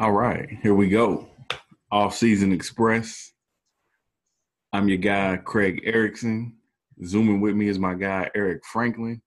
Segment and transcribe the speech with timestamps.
[0.00, 1.28] All right, here we go.
[1.92, 3.34] Off Season Express.
[4.72, 6.56] I'm your guy, Craig Erickson.
[7.04, 9.20] Zooming with me is my guy, Eric Franklin.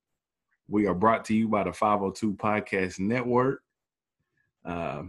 [0.68, 3.62] We are brought to you by the 502 Podcast Network.
[4.66, 5.04] Uh,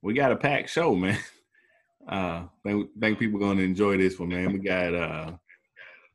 [0.00, 1.18] we got a packed show, man.
[2.08, 4.54] Uh, think, think people going to enjoy this one, man.
[4.54, 5.32] We got uh,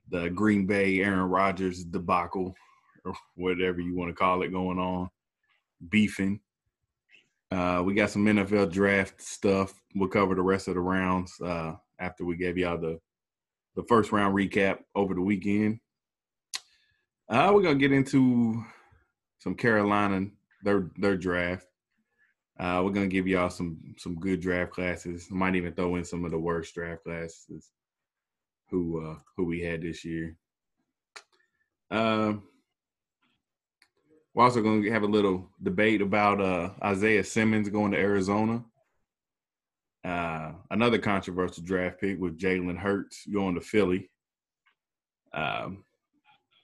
[0.09, 2.55] the Green Bay Aaron Rodgers debacle,
[3.05, 5.11] or whatever you want to call it, going on,
[5.87, 6.39] beefing.
[7.55, 9.73] Uh, we got some NFL draft stuff.
[9.95, 12.99] We'll cover the rest of the rounds uh, after we gave y'all the
[13.77, 15.79] the first round recap over the weekend.
[17.29, 18.61] Uh, we're gonna get into
[19.39, 20.27] some Carolina
[20.63, 21.65] their their draft.
[22.59, 25.31] Uh, we're gonna give y'all some some good draft classes.
[25.31, 27.71] Might even throw in some of the worst draft classes
[28.69, 30.35] who uh, who we had this year.
[31.89, 32.43] Um,
[34.35, 38.63] we're also going to have a little debate about uh, Isaiah Simmons going to Arizona.
[40.03, 44.09] Uh, another controversial draft pick with Jalen Hurts going to Philly.
[45.33, 45.85] Um,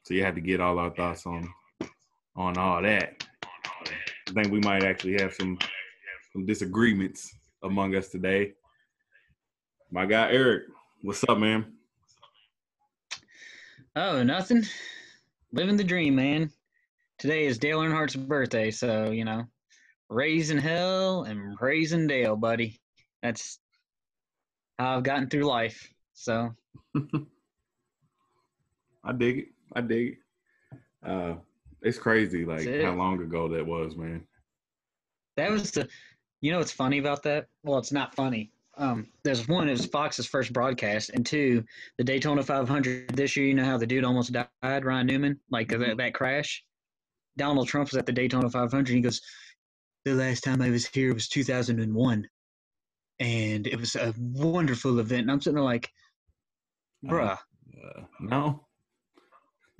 [0.03, 1.49] so you have to get all our thoughts on
[2.35, 3.25] on all that.
[4.29, 5.57] I think we might actually have some
[6.33, 7.33] some disagreements
[7.63, 8.53] among us today.
[9.91, 10.63] My guy Eric,
[11.03, 11.73] what's up, man?
[13.95, 14.63] Oh, nothing.
[15.53, 16.51] Living the dream, man.
[17.21, 19.45] Today is Dale Earnhardt's birthday, so you know,
[20.09, 22.79] raising hell and praising Dale, buddy.
[23.21, 23.59] That's
[24.79, 25.87] how I've gotten through life.
[26.13, 26.49] So
[29.03, 29.45] I dig it.
[29.75, 30.77] I dig it.
[31.07, 31.35] Uh,
[31.83, 32.83] it's crazy, like it.
[32.83, 34.25] how long ago that was, man.
[35.37, 35.87] that was the,
[36.41, 37.45] you know, what's funny about that?
[37.61, 38.51] Well, it's not funny.
[38.77, 41.63] Um, there's one, it was Fox's first broadcast, and two,
[41.99, 43.45] the Daytona 500 this year.
[43.45, 46.63] You know how the dude almost died, Ryan Newman, like that, that crash.
[47.41, 48.93] Donald Trump was at the Daytona 500.
[48.93, 49.19] He goes,
[50.05, 52.29] "The last time I was here was 2001,
[53.19, 55.91] and it was a wonderful event." And I'm sitting there like,
[57.03, 57.39] "Bruh,
[57.83, 58.67] Uh, no,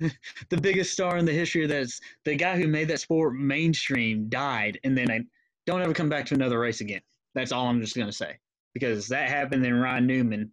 [0.00, 4.28] the biggest star in the history of that's the guy who made that sport mainstream
[4.28, 5.20] died, and then I
[5.64, 7.02] don't ever come back to another race again.
[7.36, 8.40] That's all I'm just gonna say
[8.74, 9.64] because that happened.
[9.64, 10.50] Then Ryan Newman,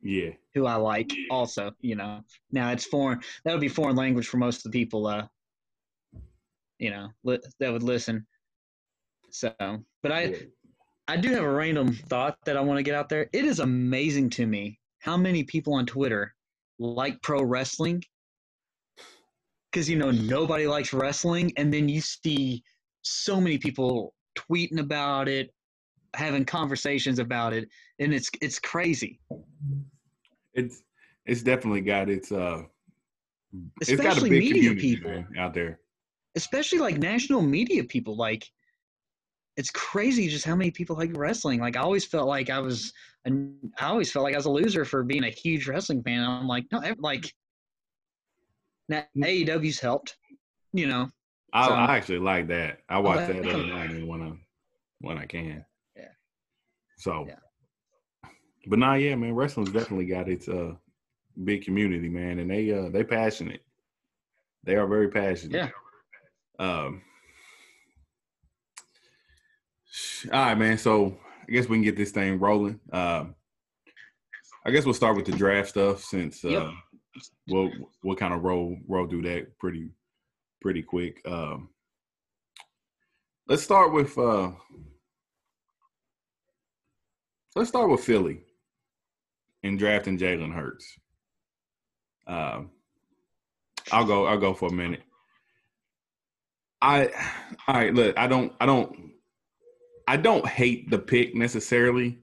[0.00, 2.22] yeah, who I like, also, you know,
[2.52, 3.20] now it's foreign.
[3.44, 5.26] That would be foreign language for most of the people, uh,
[6.78, 8.26] you know, li- that would listen.
[9.30, 9.52] So,
[10.02, 10.36] but I, yeah.
[11.08, 13.28] I do have a random thought that I want to get out there.
[13.32, 16.34] It is amazing to me how many people on Twitter
[16.78, 18.02] like pro wrestling.
[19.70, 21.52] Because, you know, nobody likes wrestling.
[21.56, 22.62] And then you see
[23.02, 25.50] so many people tweeting about it,
[26.14, 27.68] having conversations about it.
[27.98, 29.20] And it's it's crazy.
[30.54, 30.82] it's
[31.26, 32.62] it's definitely got its uh,
[33.80, 35.24] it's got a big media community people.
[35.38, 35.80] out there.
[36.38, 38.14] Especially like national media people.
[38.16, 38.48] Like,
[39.56, 41.58] it's crazy just how many people like wrestling.
[41.60, 42.92] Like, I always felt like I was,
[43.26, 43.32] I
[43.80, 46.22] always felt like I was a loser for being a huge wrestling fan.
[46.22, 47.34] I'm like, no, like,
[48.88, 50.16] now AEW's helped,
[50.72, 51.08] you know.
[51.52, 52.82] I, So- I actually like that.
[52.88, 54.32] I watch that- that every now and then when I
[55.00, 55.64] when I can.
[55.96, 56.08] Yeah.
[56.98, 58.30] So, Yeah.
[58.68, 60.74] but nah, yeah, man, wrestling's definitely got its uh
[61.42, 63.64] big community, man, and they uh they passionate.
[64.62, 65.54] They are very passionate.
[65.56, 65.70] Yeah.
[66.58, 67.02] Um.
[70.32, 70.78] All right, man.
[70.78, 71.16] So
[71.48, 72.80] I guess we can get this thing rolling.
[72.92, 73.34] Um.
[74.66, 76.66] I guess we'll start with the draft stuff since uh, Yep.
[77.48, 77.70] we'll
[78.02, 79.90] we'll kind of roll roll through that pretty
[80.60, 81.22] pretty quick.
[81.26, 81.70] Um,
[83.48, 84.50] let's start with uh,
[87.56, 88.40] let's start with Philly
[89.62, 90.86] and drafting Jalen Hurts.
[92.26, 92.70] Um,
[93.90, 94.26] I'll go.
[94.26, 95.02] I'll go for a minute.
[96.80, 97.06] I
[97.66, 97.92] all right.
[97.94, 98.52] Look, I don't.
[98.60, 99.12] I don't.
[100.06, 102.18] I don't hate the pick necessarily.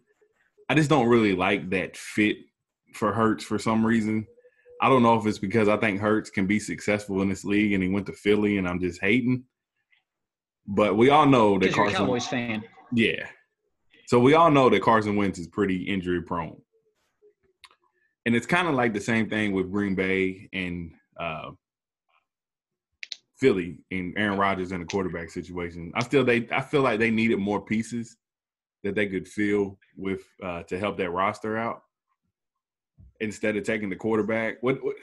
[0.69, 2.37] I just don't really like that fit
[2.93, 4.25] for Hurts for some reason.
[4.81, 7.73] I don't know if it's because I think Hurts can be successful in this league
[7.73, 9.43] and he went to Philly and I'm just hating.
[10.67, 12.63] But we all know that Because you're a Carson Cowboys fan.
[12.91, 13.27] yeah.
[14.07, 16.59] So we all know that Carson Wentz is pretty injury prone.
[18.25, 21.51] And it's kind of like the same thing with Green Bay and uh,
[23.37, 25.91] Philly and Aaron Rodgers in a quarterback situation.
[25.95, 28.17] I still they I feel like they needed more pieces
[28.83, 31.81] that they could fill with uh, to help that roster out
[33.19, 34.57] instead of taking the quarterback.
[34.61, 34.95] What what,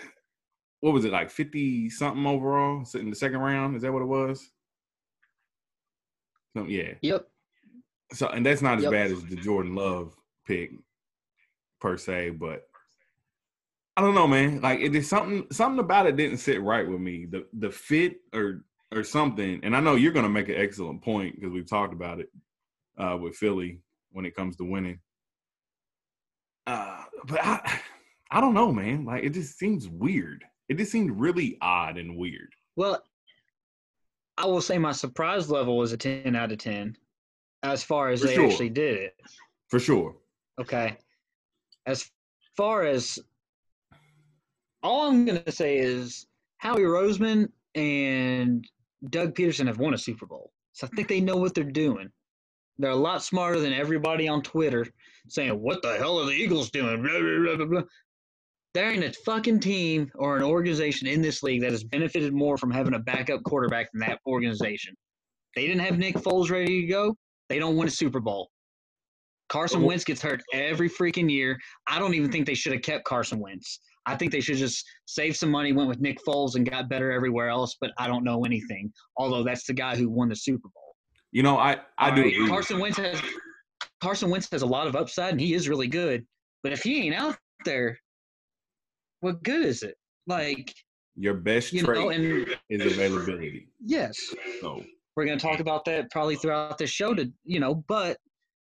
[0.81, 3.77] what was it like fifty something overall in the second round?
[3.77, 4.51] Is that what it was?
[6.57, 6.95] So, yeah.
[7.03, 7.27] Yep.
[8.13, 8.93] So and that's not as Yep.
[8.93, 10.15] bad as the Jordan Love
[10.47, 10.73] pick
[11.81, 12.69] per se, but
[13.97, 14.61] I don't know, man.
[14.61, 17.27] Like it is something something about it didn't sit right with me.
[17.27, 19.61] The the fit or or something.
[19.63, 22.29] And I know you're going to make an excellent point because we've talked about it
[22.99, 23.81] uh, with Philly
[24.11, 24.99] when it comes to winning.
[26.67, 27.81] Uh, but I,
[28.31, 29.05] I don't know, man.
[29.05, 30.45] Like it just seems weird.
[30.69, 32.53] It just seemed really odd and weird.
[32.77, 33.03] Well,
[34.39, 36.97] I will say my surprise level was a 10 out of 10
[37.63, 38.47] as far as For they sure.
[38.49, 39.17] actually did it.
[39.69, 40.17] For sure.
[40.61, 40.97] Okay.
[41.87, 42.11] As
[42.57, 43.19] far as
[44.83, 46.27] all I'm going to say is
[46.59, 48.67] Howie Roseman and
[49.11, 50.53] Doug Pederson have won a Super Bowl.
[50.73, 52.11] So I think they know what they're doing.
[52.79, 54.87] They're a lot smarter than everybody on Twitter
[55.29, 57.03] saying, What the hell are the Eagles doing?
[57.03, 57.83] Blah, blah, blah, blah, blah.
[58.75, 62.57] There ain't a fucking team or an organization in this league that has benefited more
[62.57, 64.95] from having a backup quarterback than that organization.
[65.55, 67.15] They didn't have Nick Foles ready to go.
[67.51, 68.49] They don't win a Super Bowl.
[69.51, 69.83] Carson.
[69.83, 71.59] Wentz gets hurt every freaking year.
[71.87, 73.81] I don't even think they should have kept Carson Wentz.
[74.07, 77.13] I think they should just save some money, went with Nick Foles, and got better
[77.13, 77.77] everywhere else.
[77.81, 78.93] But I don't know anything.
[79.17, 80.97] Although that's the guy who won the Super Bowl.
[81.31, 82.49] You know, I I do All right, agree.
[82.49, 83.21] Carson Wentz has
[84.03, 86.27] Carson Wentz has a lot of upside, and he is really good.
[86.63, 87.99] But if he ain't out there,
[89.21, 89.97] what good is it?
[90.27, 90.75] Like
[91.17, 93.69] Your best you trait know, and is availability.
[93.85, 94.19] yes,
[94.61, 94.83] So
[95.17, 98.17] we're going to talk about that probably throughout the show to you know but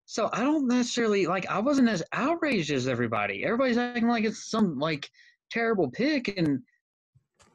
[0.06, 4.50] so i don't necessarily like i wasn't as outraged as everybody everybody's acting like it's
[4.50, 5.08] some like
[5.50, 6.60] terrible pick and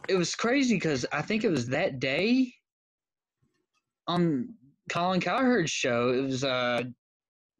[0.08, 2.52] it was crazy because i think it was that day
[4.08, 4.50] on
[4.90, 6.82] colin cowherd's show it was uh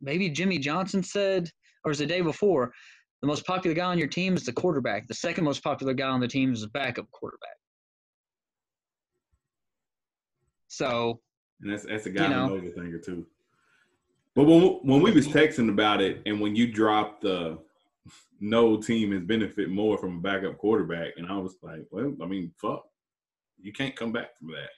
[0.02, 1.50] maybe jimmy johnson said
[1.84, 2.72] or it was the day before
[3.22, 6.08] the most popular guy on your team is the quarterback the second most popular guy
[6.08, 7.58] on the team is the backup quarterback
[10.68, 11.20] so
[11.62, 12.48] and that's that's a guy You know.
[12.48, 13.26] who knows a thing or two.
[14.36, 17.58] But when when we was texting about it, and when you dropped the
[18.40, 22.26] no team has benefit more from a backup quarterback, and I was like, well, I
[22.26, 22.86] mean, fuck,
[23.62, 24.70] you can't come back from that.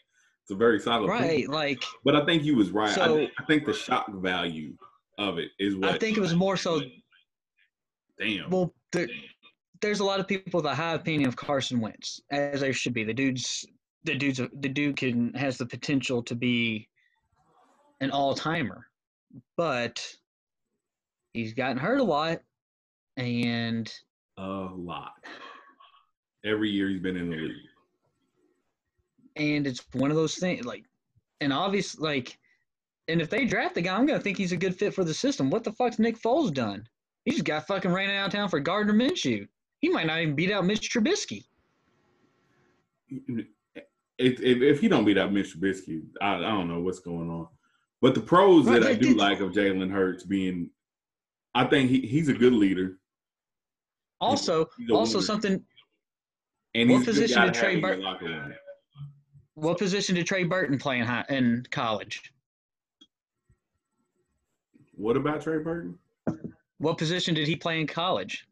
[0.41, 1.21] It's a very solid point.
[1.21, 2.89] right like But I think you was right.
[2.89, 4.73] I, So- thi- I think the shock value
[5.19, 6.81] of it is what I think it was more so.
[8.19, 8.49] damn.
[8.49, 9.07] Well, there,
[9.81, 12.93] there's a lot of people with a high opinion of Carson Wentz, as there should
[12.93, 13.03] be.
[13.03, 13.65] The dude's
[14.03, 16.87] the dude's the dude can has the potential to be
[17.99, 18.87] an all timer,
[19.57, 20.05] but
[21.33, 22.39] he's gotten hurt a lot,
[23.17, 23.91] and
[24.37, 25.13] a lot.
[26.45, 27.55] Every year he's been in the league.
[29.35, 30.85] and it's one of those things like,
[31.39, 32.37] and obvious like,
[33.07, 35.13] and if they draft the guy, I'm gonna think he's a good fit for the
[35.13, 35.49] system.
[35.49, 36.87] What the fuck's Nick Foles done?
[37.25, 39.47] He just got fucking ran out of town for Gardner Minshew.
[39.79, 41.43] He might not even beat out Mitch Trubisky.
[43.09, 43.45] If,
[44.17, 47.47] if, if he don't beat out Mitch Trubisky, I, I don't know what's going on.
[48.01, 50.69] But the pros that I do like of Jalen Hurts being,
[51.53, 52.97] I think he, he's a good leader.
[54.19, 55.25] Also, also winner.
[55.25, 55.63] something.
[56.73, 58.53] And What position did Trey have in your Bur- locker room.
[59.55, 62.31] What position did Trey Burton play in high, in college?
[64.95, 65.97] What about Trey Burton?
[66.79, 68.47] What position did he play in college?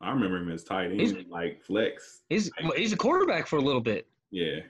[0.00, 2.22] I remember him as tight end, He's- like flex.
[2.28, 4.06] He's well, he's a quarterback for a little bit.
[4.30, 4.60] Yeah.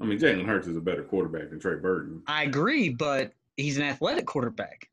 [0.00, 2.22] I mean, Jalen Hurts is a better quarterback than Trey Burton.
[2.26, 4.88] I agree, but he's an athletic quarterback.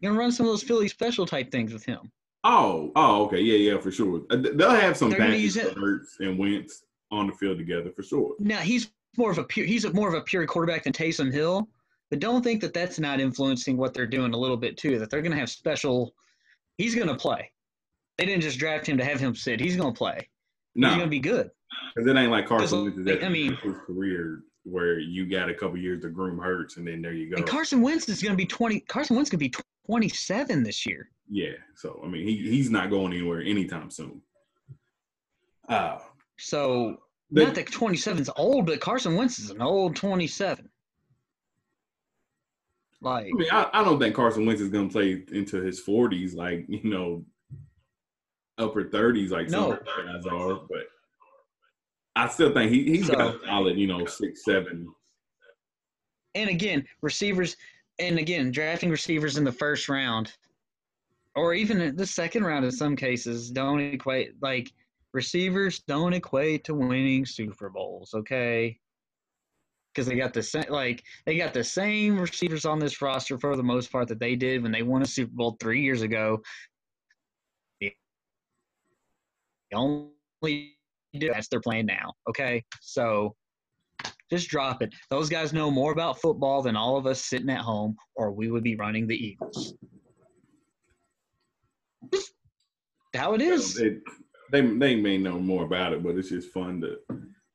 [0.00, 2.12] You're gonna run some of those Philly special type things with him.
[2.44, 4.22] Oh, oh, okay, yeah, yeah, for sure.
[4.30, 8.34] Uh, They'll have some packages for Hurts and Wentz on the field together for sure.
[8.38, 11.32] Now he's more of a pure, he's a, more of a pure quarterback than Taysom
[11.32, 11.68] Hill,
[12.10, 14.98] but don't think that that's not influencing what they're doing a little bit too.
[14.98, 16.14] That they're gonna have special.
[16.78, 17.50] He's gonna play.
[18.18, 19.60] They didn't just draft him to have him sit.
[19.60, 20.28] He's gonna play.
[20.74, 21.50] No, He's gonna be good.
[21.94, 25.76] Because it ain't like Carson Wentz I mean- his career where you got a couple
[25.78, 27.36] years to groom Hurts and then there you go.
[27.36, 28.80] And Carson Wentz is gonna be twenty.
[28.80, 29.52] Carson Wentz could be
[29.86, 31.08] twenty-seven this year.
[31.30, 34.20] yeah, so I mean, he he's not going anywhere anytime soon.
[35.68, 35.98] Uh,
[36.38, 36.98] So
[37.30, 40.68] not that 27 is old, but Carson Wentz is an old 27.
[43.00, 45.82] Like, I mean, I, I don't think Carson Wentz is going to play into his
[45.84, 47.24] 40s, like, you know,
[48.58, 49.76] upper 30s, like some No.
[49.76, 50.60] guys are.
[50.68, 50.86] But
[52.16, 54.88] I still think he, he's got a solid, you know, six, seven.
[56.34, 57.56] and again, receivers,
[57.98, 60.32] and again, drafting receivers in the first round,
[61.34, 64.32] or even the second round in some cases, don't equate.
[64.40, 64.72] Like,
[65.12, 68.78] receivers don't equate to winning Super Bowls, okay?
[69.94, 73.56] Because they got the same, like, they got the same receivers on this roster for
[73.56, 76.40] the most part that they did when they won a Super Bowl three years ago.
[77.80, 77.92] The
[79.74, 80.75] only
[81.20, 82.64] that's their plan now, okay?
[82.80, 83.34] So
[84.30, 84.92] just drop it.
[85.10, 88.50] Those guys know more about football than all of us sitting at home, or we
[88.50, 89.74] would be running the Eagles.
[92.12, 92.32] Just
[93.14, 93.78] how it is.
[93.78, 94.00] It,
[94.52, 96.98] they they may know more about it, but it's just fun to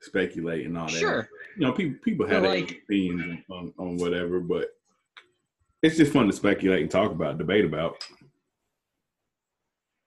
[0.01, 0.99] speculate and all that.
[0.99, 1.29] Sure.
[1.57, 4.69] You know, people people have like- opinions on, on whatever, but
[5.83, 8.03] it's just fun to speculate and talk about, debate about.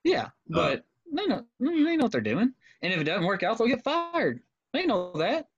[0.04, 0.84] Yeah, uh, but
[1.14, 2.52] they know they know what they're doing,
[2.84, 4.40] and if it doesn't work out, they'll get fired.
[4.72, 5.48] They know that.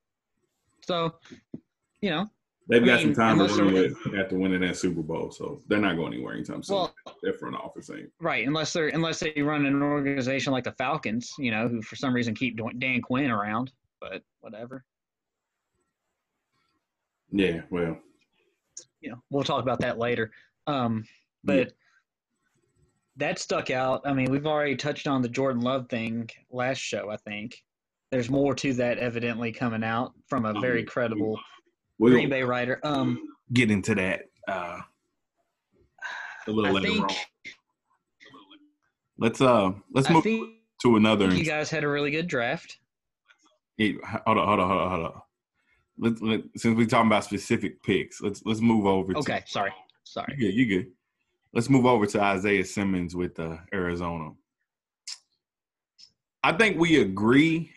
[0.83, 1.17] So,
[2.01, 2.27] you know,
[2.69, 5.63] They've I got mean, some time to run with after winning that Super Bowl, so
[5.69, 6.77] they're not going anywhere anytime soon.
[6.77, 8.11] well, Their front office ain't.
[8.21, 11.95] right, unless they're unless they run an organization like the Falcons, you know, who for
[11.95, 14.85] some reason keep Dan Quinn around, but whatever.
[17.31, 17.99] Yeah, well,
[19.01, 20.31] you know, we'll talk about that later.
[20.67, 21.05] Um,
[21.45, 21.73] but
[23.17, 24.03] that stuck out.
[24.05, 27.11] I mean, we've already touched on the Jordan Love thing last show.
[27.11, 27.63] I think
[28.11, 31.41] there's more to that evidently coming out from a very Um, credible
[31.99, 32.81] we'll Green Bay writer.
[32.85, 33.21] Um,
[33.53, 34.81] get into that uh,
[36.47, 37.17] a little I later think on.
[39.19, 40.25] Let's uh let's move
[40.83, 41.35] to another.
[41.35, 42.79] you guys had a really good draft.
[43.79, 43.97] Hey,
[44.27, 45.23] hold on, hold on, hold on, hold on.
[45.99, 49.15] Let, let, since we're talking about specific picks, let's let's move over.
[49.15, 49.73] To, Okay, sorry,
[50.05, 50.35] sorry.
[50.37, 50.93] you good, you good.
[51.57, 54.33] Let's move over to Isaiah Simmons with uh, Arizona.
[56.45, 57.71] I think we agree.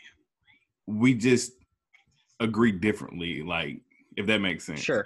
[0.86, 1.54] We just
[2.42, 3.42] agree differently.
[3.42, 3.80] Like,
[4.18, 4.82] if that makes sense.
[4.82, 5.06] Sure.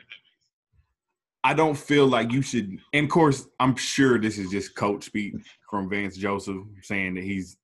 [1.43, 2.79] I don't feel like you should.
[2.93, 5.35] And of course, I'm sure this is just coach speak
[5.69, 7.57] from Vance Joseph saying that he's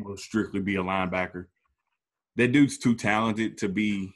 [0.00, 1.46] will strictly be a linebacker.
[2.34, 4.12] That dude's too talented to be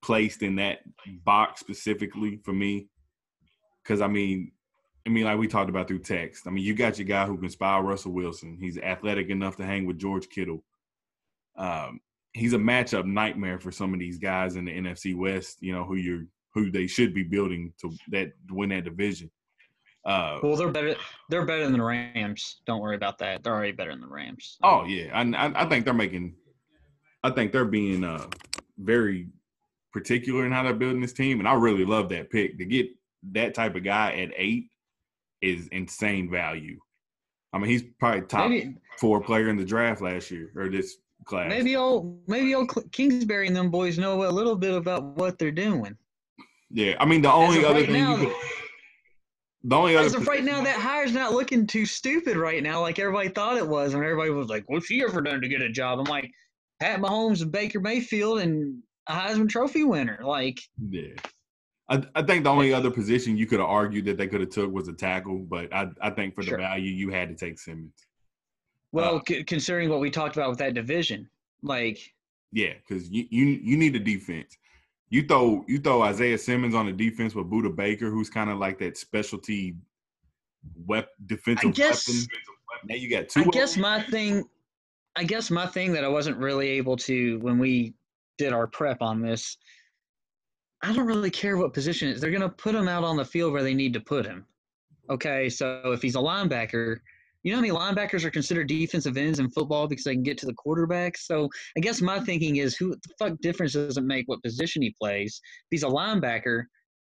[0.00, 0.78] placed in that
[1.24, 2.86] box specifically for me.
[3.82, 4.52] Because I mean,
[5.08, 6.46] I mean, like we talked about through text.
[6.46, 8.58] I mean, you got your guy who can spy Russell Wilson.
[8.60, 10.62] He's athletic enough to hang with George Kittle.
[11.56, 12.00] Um,
[12.34, 15.62] he's a matchup nightmare for some of these guys in the NFC West.
[15.62, 19.30] You know who you're who they should be building to that to win that division.
[20.04, 20.94] Uh, Well, they're better.
[21.30, 22.60] They're better than the Rams.
[22.66, 23.42] Don't worry about that.
[23.42, 24.58] They're already better than the Rams.
[24.62, 26.34] oh yeah, I, I I think they're making.
[27.22, 28.26] I think they're being uh
[28.76, 29.28] very
[29.90, 32.88] particular in how they're building this team, and I really love that pick to get
[33.32, 34.68] that type of guy at eight
[35.42, 36.78] is insane value.
[37.52, 40.96] I mean, he's probably top maybe four player in the draft last year or this
[41.24, 41.48] class.
[41.48, 45.50] maybe old maybe old Kingsbury and them boys know a little bit about what they're
[45.50, 45.96] doing.
[46.70, 48.36] Yeah, I mean the only other right thing now- you could,
[49.64, 52.80] the only other As of right now, that hire's not looking too stupid right now,
[52.80, 55.62] like everybody thought it was, and everybody was like, "What's he ever done to get
[55.62, 56.30] a job?" I'm like,
[56.80, 60.20] Pat Mahomes and Baker Mayfield and a Heisman Trophy winner.
[60.22, 61.14] Like, Yeah.
[61.90, 64.50] I, I think the only other position you could have argued that they could have
[64.50, 66.58] took was a tackle, but I, I think for the Sure.
[66.58, 68.06] value you had to take Simmons.
[68.92, 71.28] well, Uh, c- considering what we talked about with that division,
[71.62, 71.98] like,
[72.52, 74.56] Yeah, because you, you you need a defense.
[75.10, 78.58] You throw you throw Isaiah Simmons on the defense with Budda Baker, who's kind of
[78.58, 79.74] like that specialty
[80.86, 82.28] wep defensive I guess- weapon.
[82.84, 83.40] Now you got two.
[83.40, 83.82] I guess them.
[83.82, 84.44] my thing,
[85.16, 87.94] I guess my thing that I wasn't really able to when we
[88.36, 89.56] did our prep on this.
[90.82, 92.20] I don't really care what position it is.
[92.20, 94.46] They're going to put him out on the field where they need to put him.
[95.10, 96.98] Okay, so if he's a linebacker,
[97.42, 100.38] you know how many linebackers are considered defensive ends in football because they can get
[100.38, 101.16] to the quarterback?
[101.16, 104.82] So I guess my thinking is who the fuck difference does it make what position
[104.82, 105.40] he plays?
[105.62, 106.64] If he's a linebacker,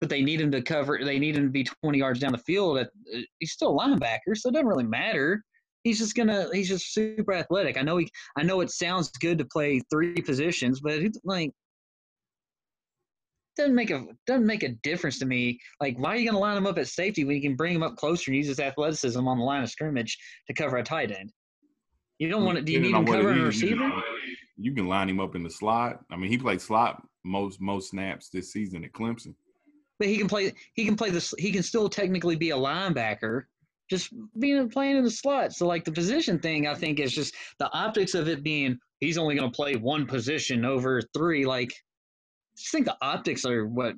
[0.01, 2.39] but they need him to cover, they need him to be 20 yards down the
[2.39, 5.43] field, at, uh, he's still a linebacker, so it doesn't really matter
[5.85, 7.79] he's just gonna he's just super athletic.
[7.79, 11.53] I know he I know it sounds good to play three positions, but like
[13.57, 15.59] doesn't make a doesn't make a difference to me.
[15.81, 17.83] Like why are you gonna line him up at safety when you can bring him
[17.83, 20.17] up closer and use his athleticism on the line of scrimmage
[20.47, 21.33] to cover a tight end?
[22.19, 23.91] You don't want to do you need him covering a receiver?
[24.57, 26.01] You can line him up in the slot.
[26.11, 29.35] I mean, he played slot most most snaps this season at Clemson.
[29.99, 33.45] But he can play he can play this he can still technically be a linebacker.
[33.89, 35.53] Just being playing in the slot.
[35.53, 39.19] So like the position thing I think is just the optics of it being he's
[39.19, 41.73] only gonna play one position over three, like
[42.61, 43.95] just think the optics are what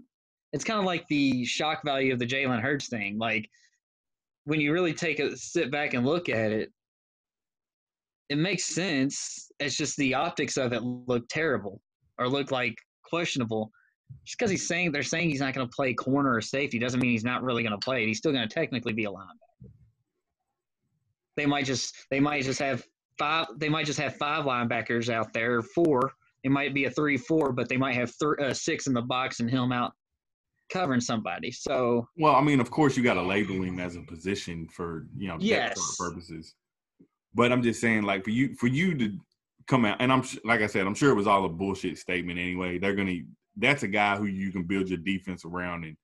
[0.52, 3.18] it's kind of like the shock value of the Jalen Hurts thing.
[3.18, 3.48] Like
[4.44, 6.70] when you really take a sit back and look at it,
[8.28, 9.50] it makes sense.
[9.60, 11.80] It's just the optics of it look terrible
[12.18, 13.70] or look like questionable.
[14.24, 17.00] Just because he's saying they're saying he's not going to play corner or safety doesn't
[17.00, 18.06] mean he's not really going to play it.
[18.06, 19.70] He's still going to technically be a linebacker.
[21.36, 22.84] They might just they might just have
[23.18, 23.46] five.
[23.56, 26.12] They might just have five linebackers out there, four.
[26.44, 29.40] It might be a three-four, but they might have th- uh, six in the box
[29.40, 29.92] and him out
[30.70, 31.50] covering somebody.
[31.50, 35.06] So Well, I mean, of course, you got to label him as a position for
[35.16, 35.96] you know Yes.
[35.98, 36.54] purposes.
[37.34, 39.18] But I'm just saying, like for you, for you to
[39.66, 42.38] come out, and I'm like I said, I'm sure it was all a bullshit statement
[42.38, 42.78] anyway.
[42.78, 43.18] They're gonna.
[43.56, 45.96] That's a guy who you can build your defense around, and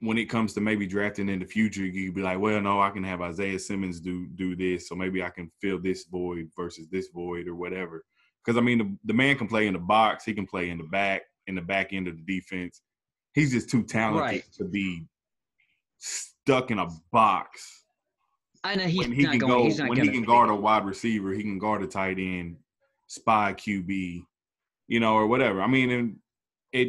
[0.00, 2.88] when it comes to maybe drafting in the future, you'd be like, well, no, I
[2.90, 6.88] can have Isaiah Simmons do do this, so maybe I can fill this void versus
[6.88, 8.04] this void or whatever.
[8.50, 10.78] Because I mean, the, the man can play in the box, he can play in
[10.78, 12.82] the back, in the back end of the defense.
[13.32, 14.44] He's just too talented Right.
[14.54, 15.06] to be
[15.98, 17.84] stuck in a box.
[18.64, 19.52] I know he's when he not can going.
[19.52, 22.18] go, he's not when he can guard a wide receiver, he can guard a tight
[22.18, 22.56] end,
[23.06, 24.24] spy QB,
[24.88, 25.62] you know, or whatever.
[25.62, 26.16] I mean, and
[26.72, 26.88] it,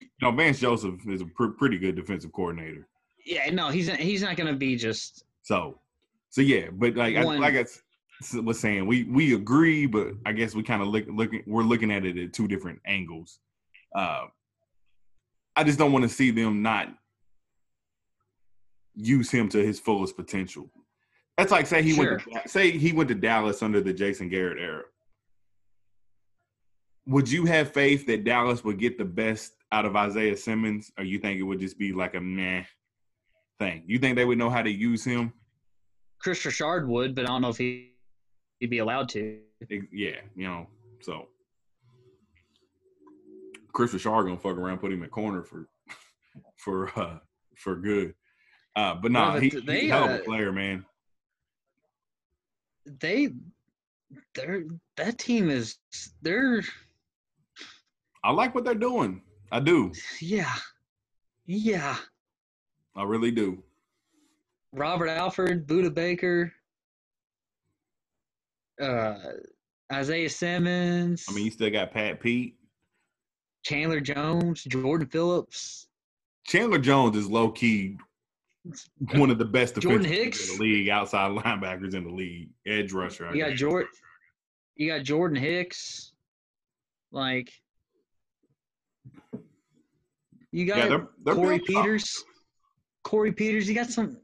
[0.00, 2.86] you know, Vance Joseph is a pr- pretty good defensive coordinator.
[3.24, 5.24] Yeah, no, he's not, he's not going to be just.
[5.42, 5.80] So,
[6.30, 7.64] so yeah, but like I, like I
[8.42, 11.90] was saying, we we agree, but I guess we kind of look looking we're looking
[11.90, 13.38] at it at two different angles.
[13.94, 14.26] Uh,
[15.54, 16.88] I just don't want to see them not
[18.94, 20.70] use him to his fullest potential.
[21.36, 24.58] That's like say he went to, say he went to Dallas under the Jason Garrett
[24.58, 24.84] era.
[27.06, 31.04] Would you have faith that Dallas would get the best out of Isaiah Simmons, or
[31.04, 32.64] you think it would just be like a meh
[33.58, 33.84] thing?
[33.86, 35.32] You think they would know how to use him?
[36.18, 37.92] Kris Richard would, but I don't know if he,
[38.60, 39.40] he'd be allowed to.
[39.92, 40.66] Yeah, you know,
[41.00, 41.28] so
[43.72, 45.68] Kris Richard gonna fuck around, put him at corner for
[46.56, 47.18] for uh
[47.56, 48.14] for good.
[48.74, 50.84] Uh, but no, Yeah, but he, they, he's a hell of a uh, player, man.
[53.00, 53.30] They,
[54.34, 54.64] they're
[54.96, 55.78] that team is
[56.22, 56.62] they're
[58.22, 59.22] I like what they're doing.
[59.52, 59.92] I do.
[60.20, 60.54] yeah,
[61.46, 61.96] yeah.
[62.96, 63.62] I really do.
[64.72, 66.52] Robert Alford, Buda Baker,
[68.80, 69.14] uh,
[69.92, 71.24] Isaiah Simmons.
[71.28, 72.56] I mean, you still got Pat Pete.
[73.64, 75.88] Chandler Jones, Jordan Phillips.
[76.46, 77.98] Chandler Jones is low key
[79.14, 80.50] one of the best Jordan Hicks.
[80.50, 83.28] in the league, outside linebackers in the league, edge rusher.
[83.28, 83.54] I You got.
[83.54, 83.88] Jordan.
[84.76, 86.12] You got Jordan Hicks.
[87.12, 87.50] Like
[90.52, 91.58] you got yeah, they're, they're Corey.
[91.60, 92.24] Peters.
[93.04, 93.68] Corey Peters.
[93.68, 94.18] You got some.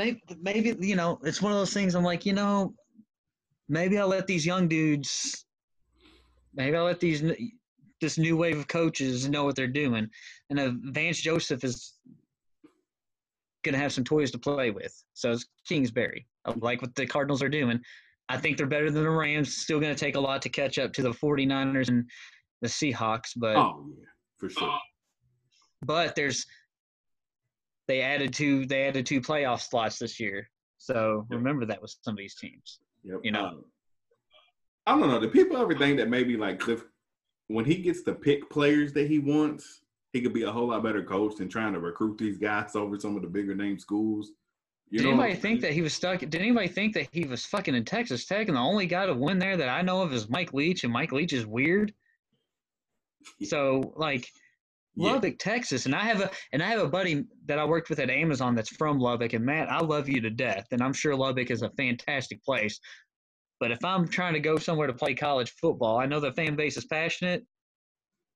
[0.00, 1.94] Maybe, maybe you know it's one of those things.
[1.94, 2.72] I'm like, you know,
[3.68, 5.44] maybe I'll let these young dudes.
[6.54, 7.22] Maybe I'll let these
[8.00, 10.08] this new wave of coaches know what they're doing,
[10.48, 11.96] and uh, Vance Joseph is
[13.62, 14.94] gonna have some toys to play with.
[15.12, 16.26] So it's Kingsbury.
[16.46, 17.78] I like what the Cardinals are doing.
[18.30, 19.54] I think they're better than the Rams.
[19.54, 22.08] Still going to take a lot to catch up to the 49ers and
[22.62, 24.06] the Seahawks, but Oh yeah,
[24.38, 24.78] for sure.
[25.82, 26.46] but there's
[27.90, 30.48] they added two they added two playoff slots this year.
[30.78, 31.38] So Yep.
[31.38, 32.78] remember that with some of these teams.
[33.02, 33.20] Yep.
[33.24, 33.46] You know.
[33.46, 33.64] Um,
[34.86, 35.20] I don't know.
[35.20, 36.84] Do people ever think that maybe like Cliff,
[37.48, 40.84] when he gets to pick players that he wants, he could be a whole lot
[40.84, 44.32] better coach than trying to recruit these guys over some of the bigger name schools?
[44.88, 46.20] You did anybody think that he was stuck?
[46.20, 49.14] Did anybody think that he was fucking in Texas Tech and the only guy to
[49.14, 51.92] win there that I know of is Mike Leach and Mike Leach is weird?
[53.44, 54.26] So like
[54.96, 55.12] Yeah.
[55.12, 58.00] Lubbock, Texas, and I have a and I have a buddy that I worked with
[58.00, 61.14] at Amazon that's from Lubbock, and Matt, I love you to death, and I'm sure
[61.14, 62.78] Lubbock is a fantastic place.
[63.60, 66.56] But if I'm trying to go somewhere to play college football, I know the fan
[66.56, 67.44] base is passionate.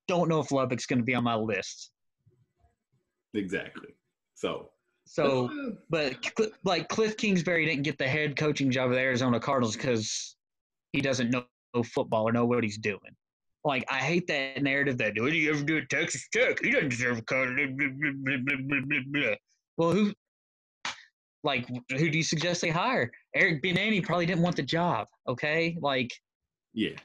[0.07, 1.90] Don't know if Lubbock's going to be on my list.
[3.33, 3.88] Exactly.
[4.35, 4.71] So.
[5.07, 5.51] So,
[5.90, 6.17] but
[6.64, 10.35] like Cliff Kingsbury didn't get the head coaching job of the Arizona Cardinals because
[10.93, 11.45] he doesn't know
[11.83, 12.99] football or know what he's doing.
[13.64, 16.62] Like I hate that narrative that what do you ever do at Texas Tech?
[16.62, 19.37] He doesn't deserve a blah.
[19.79, 20.12] Well, who?
[21.42, 23.11] Like, who do you suggest they hire?
[23.35, 25.09] Eric Bieniemy probably didn't want the job.
[25.29, 26.11] Okay, like
[26.74, 26.96] yeah.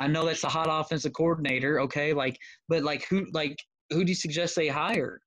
[0.00, 1.80] I know that's the hot offensive coordinator.
[1.82, 3.26] Okay, like, but like who?
[3.32, 3.56] Like
[3.90, 5.20] who do you suggest they hire?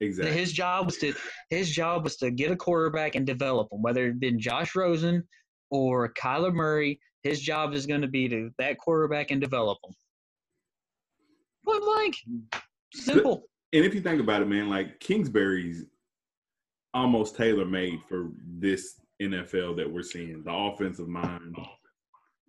[0.00, 0.32] Exactly.
[0.32, 1.12] His job was to
[1.50, 3.82] his job was to get a quarterback and develop him.
[3.82, 5.22] Whether it been Josh Rosen
[5.70, 9.94] or Kyler Murray, his job is going to be to that quarterback and develop him.
[11.64, 12.16] Point blank,
[12.94, 13.44] simple.
[13.72, 15.84] and if you think about it, man, like Kingsbury's
[16.94, 20.42] almost tailor made for this NFL that we're seeing.
[20.42, 21.54] The offensive mind,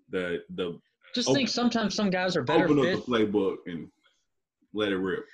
[0.09, 0.79] the the
[1.13, 2.99] Just Open- think sometimes some guys are better open fit.
[2.99, 3.89] up the playbook and
[4.73, 5.25] let it rip.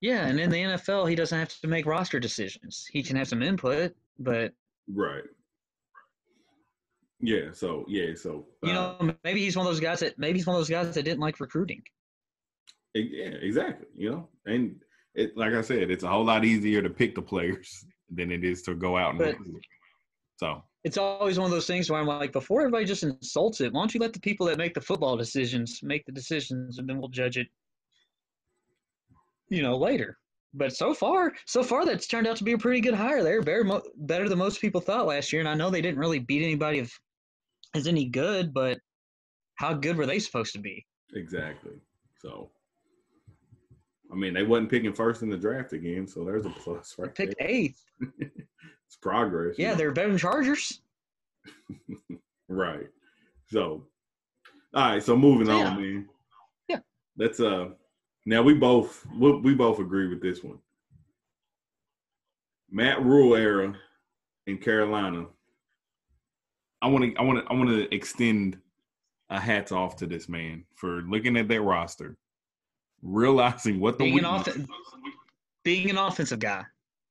[0.00, 2.86] Yeah, and in the NFL, he doesn't have to make roster decisions.
[2.90, 4.52] He can have some input, but
[4.92, 5.22] Right.
[7.20, 7.52] Yeah.
[7.52, 8.14] So yeah.
[8.14, 10.60] So you uh, know, maybe he's one of those guys that maybe he's one of
[10.60, 11.82] those guys that didn't like recruiting.
[12.94, 13.86] yeah, exactly.
[13.96, 14.76] You know, and
[15.14, 18.44] it like I said, it's a whole lot easier to pick the players than it
[18.44, 19.64] is to go out and But- recruit.
[20.36, 23.72] So it's always one of those things where I'm like, before everybody just insults it,
[23.72, 26.88] why don't you let the people that make the football decisions make the decisions, and
[26.88, 27.48] then we'll judge it,
[29.50, 30.16] you know, later.
[30.54, 33.22] But so far, so far, that's turned out to be a pretty good hire.
[33.22, 36.18] They're better, better than most people thought last year, and I know they didn't really
[36.18, 36.90] beat anybody of
[37.74, 38.78] as any good, but
[39.54, 40.86] how good were they supposed to be?
[41.14, 41.72] exactly.
[42.20, 42.50] So
[44.12, 47.14] I mean, they wasn't picking first in the draft again, so there's a plus right
[47.14, 47.48] Picked there.
[47.48, 47.82] eighth.
[48.86, 49.56] It's progress.
[49.56, 49.76] you Yeah, know?
[49.76, 50.80] they're better than Chargers.
[52.48, 52.88] Right.
[53.52, 53.86] So,
[54.74, 55.00] all right.
[55.02, 56.08] So moving So, on, man.
[56.68, 56.78] Yeah.
[57.16, 57.68] Let's uh.
[58.26, 60.58] Now we both we, we both agree with this one.
[62.68, 63.72] Matt Rhule era
[64.48, 65.26] in Carolina.
[66.82, 68.58] I want to I want to I want to extend
[69.28, 72.16] a hats off to this man for looking at that roster,
[73.02, 74.68] realizing what the Being an offen-
[75.62, 76.64] being an offensive guy.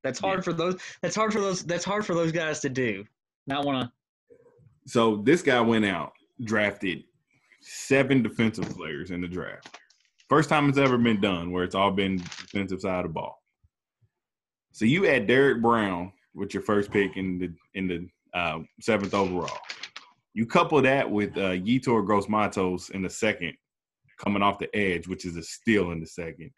[0.04, 0.44] That's hard Yeah.
[0.44, 0.82] for those.
[1.02, 1.64] That's hard for those.
[1.64, 3.06] That's hard for those guys to do.
[3.48, 4.36] Not want to.
[4.88, 7.04] So this guy went out, drafted
[7.62, 9.78] seven defensive players in the draft.
[10.30, 13.44] First time it's ever been done where it's all been defensive side of the ball.
[14.72, 19.14] So you add Derrick Brown with your first pick in the in the uh, seventh
[19.14, 19.58] overall.
[20.34, 23.54] You couple that with uh, Yetur Gross-Matos in the second,
[24.18, 26.52] coming off the edge, which is a steal in the second.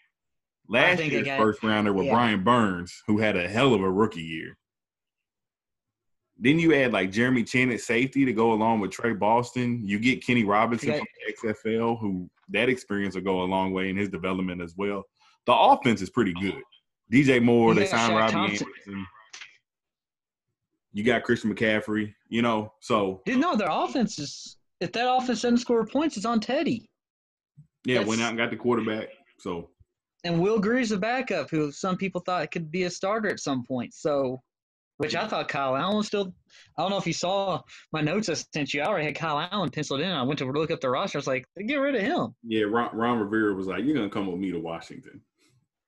[0.68, 2.14] Last year's got- first rounder with yeah.
[2.14, 4.58] Brian Burns, who had a hell of a rookie year.
[6.38, 9.82] Then you add like Jeremy Chinn at safety to go along with Tre Boston.
[9.84, 13.90] You get Kenny Robinson from the XFL, who that experience will go a long way
[13.90, 15.04] in his development as well.
[15.46, 16.62] The offense is pretty good.
[17.12, 18.68] DJ Moore, they signed Robbie Thompson.
[18.88, 19.08] Anderson.
[20.94, 22.74] You got Christian McCaffrey, you know.
[22.82, 24.58] So Dude, no, their offense is.
[24.80, 26.90] If that offense doesn't score points, it's on Teddy.
[27.86, 29.10] yeah, went out and got the quarterback.
[29.40, 29.70] So
[30.24, 33.64] And Will Grier's a backup who some people thought could be a starter at some
[33.64, 33.94] point.
[33.94, 34.42] So,
[34.98, 36.34] which I thought Kyle Allen was still.
[36.78, 37.62] I don't know if you saw
[37.94, 38.82] my notes I sent you.
[38.82, 40.12] I already had Kyle Allen penciled in.
[40.12, 41.18] I went to look up the roster.
[41.18, 42.36] I was like, get rid of him.
[42.44, 45.22] yeah, Ron, Ron Rivera was like, "You're gonna come with me to Washington."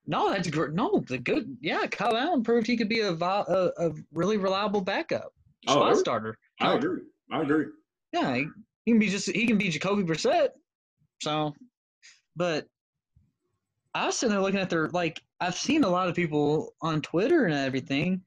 [0.05, 0.73] No, that's great.
[0.73, 1.55] No, the good.
[1.61, 5.33] Yeah, Kyle Allen proved he could be a, a, a really reliable backup,
[5.67, 5.99] Oh, spot really?
[5.99, 6.37] starter.
[6.59, 7.01] I agree.
[7.31, 7.65] I agree.
[8.11, 8.47] Yeah, he,
[8.85, 10.49] he can be just he can be Jacoby Brissett.
[11.21, 11.53] So,
[12.35, 12.67] but
[13.95, 17.01] I was sitting there looking at their like I've seen a lot of people on
[17.01, 18.21] Twitter and everything.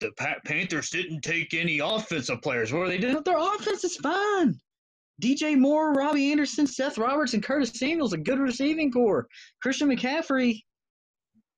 [0.00, 2.72] The Pa- Panthers didn't take any offensive players.
[2.72, 3.22] What are they doing?
[3.24, 4.58] Their offense is fine.
[5.22, 9.28] DJ Moore, Robbie Anderson, Seth Roberts, and Curtis Samuel's a good receiving core.
[9.62, 10.60] Christian McCaffrey,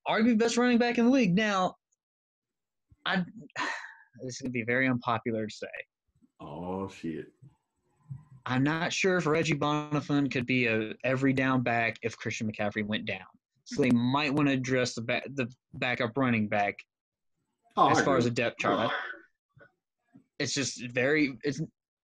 [0.09, 1.35] arguably best running back in the league.
[1.35, 1.75] Now,
[3.05, 3.17] I
[4.23, 5.67] this is gonna be very unpopular to say.
[6.41, 7.27] Oh shit.
[8.49, 12.87] I'm not sure if Reggie Bonnafon could be a every down back if Christian McCaffrey
[12.87, 13.27] went down.
[13.65, 16.77] So they might want to address the back, the backup running back
[17.77, 18.91] Oh, as I far as a depth chart.
[20.39, 21.61] It's just very it's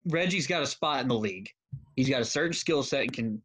[0.07, 1.49] Reggie's got a spot in the league.
[1.97, 3.43] He's got a certain skill set and can.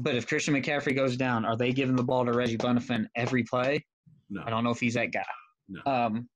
[0.00, 3.42] But if Christian McCaffrey goes down, are they giving the ball to Reggie Bonnafon every
[3.42, 3.84] play?
[4.30, 4.42] no.
[4.46, 5.24] I don't know if he's that guy.
[5.68, 5.80] No.
[5.90, 6.28] Um,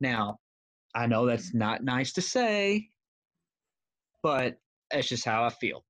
[0.00, 0.38] now,
[0.94, 2.88] I know that's not nice to say,
[4.22, 4.56] but
[4.90, 5.84] that's just how I feel.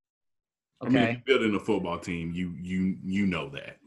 [0.83, 1.23] I mean, Okay.
[1.27, 3.79] building a football team, you you you know that.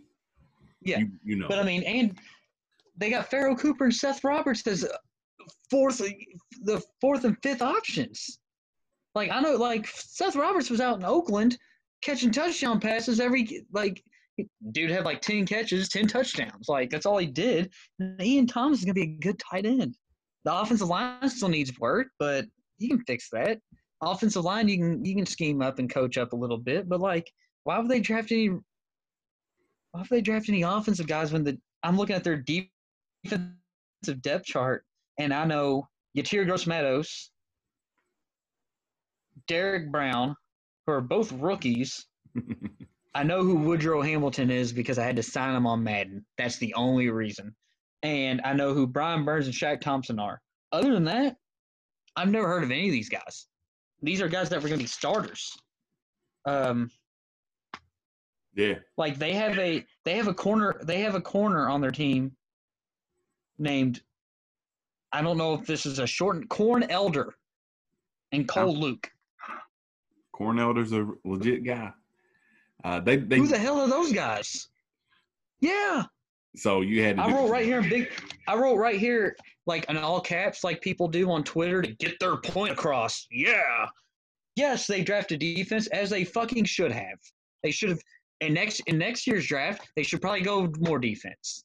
[0.82, 1.00] Yeah.
[1.00, 1.48] You, you know.
[1.48, 2.18] But I mean, and
[2.98, 4.86] they got Pharoh Cooper and Seth Roberts as
[5.70, 6.00] fourth,
[6.64, 8.40] the fourth and fifth options.
[9.16, 11.58] Like I know, like Seth Roberts was out in Oakland
[12.02, 14.04] catching touchdown passes every like.
[14.72, 16.68] Dude had like ten catches, ten touchdowns.
[16.68, 17.72] Like that's all he did.
[18.00, 19.96] And Ian Thomas is gonna be a good tight end.
[20.46, 22.46] The offensive line still needs work, but
[22.80, 23.60] you can fix that.
[24.02, 27.00] Offensive line, you can you can scheme up and coach up a little bit, but
[27.00, 27.32] like,
[27.66, 28.48] why would they draft any?
[28.48, 32.44] Why would they draft any offensive guys when the I'm looking at their
[33.24, 34.86] defensive depth chart,
[35.20, 35.88] and I know
[36.18, 37.30] Yatir Gross Meadows,
[39.48, 40.36] Derrick Brown,
[40.86, 42.06] who are both rookies.
[43.14, 46.26] I know who Woodrow Hamilton is because I had to sign him on Madden.
[46.38, 47.54] That's the only reason.
[48.04, 50.42] And I know who Brian Burns and Shaq Thompson are.
[50.72, 51.36] Other than that,
[52.16, 53.48] I've never heard of any of these guys.
[54.02, 55.56] These are guys that were going to be starters.
[56.46, 56.90] Um,
[58.56, 58.76] yeah.
[58.98, 62.36] like they have a they have a corner they have a corner on their team
[63.60, 64.02] named
[65.14, 67.36] I don't know if this is a shortened Corn Elder
[68.32, 69.10] and Cole Luke.
[70.32, 71.92] Corn Elder's a legit guy.
[72.84, 74.68] Uh, they they Who the hell are those guys?
[75.60, 76.06] Yeah,
[76.56, 78.10] so you had to I wrote right here in big.
[78.48, 79.36] I wrote right here
[79.68, 83.28] like in all caps, like people do on Twitter to get their point across.
[83.32, 83.88] Yeah,
[84.56, 87.20] yes, they drafted defense as they fucking should have.
[87.64, 88.00] They should have.
[88.42, 91.64] And next in next year's draft, they should probably go more defense.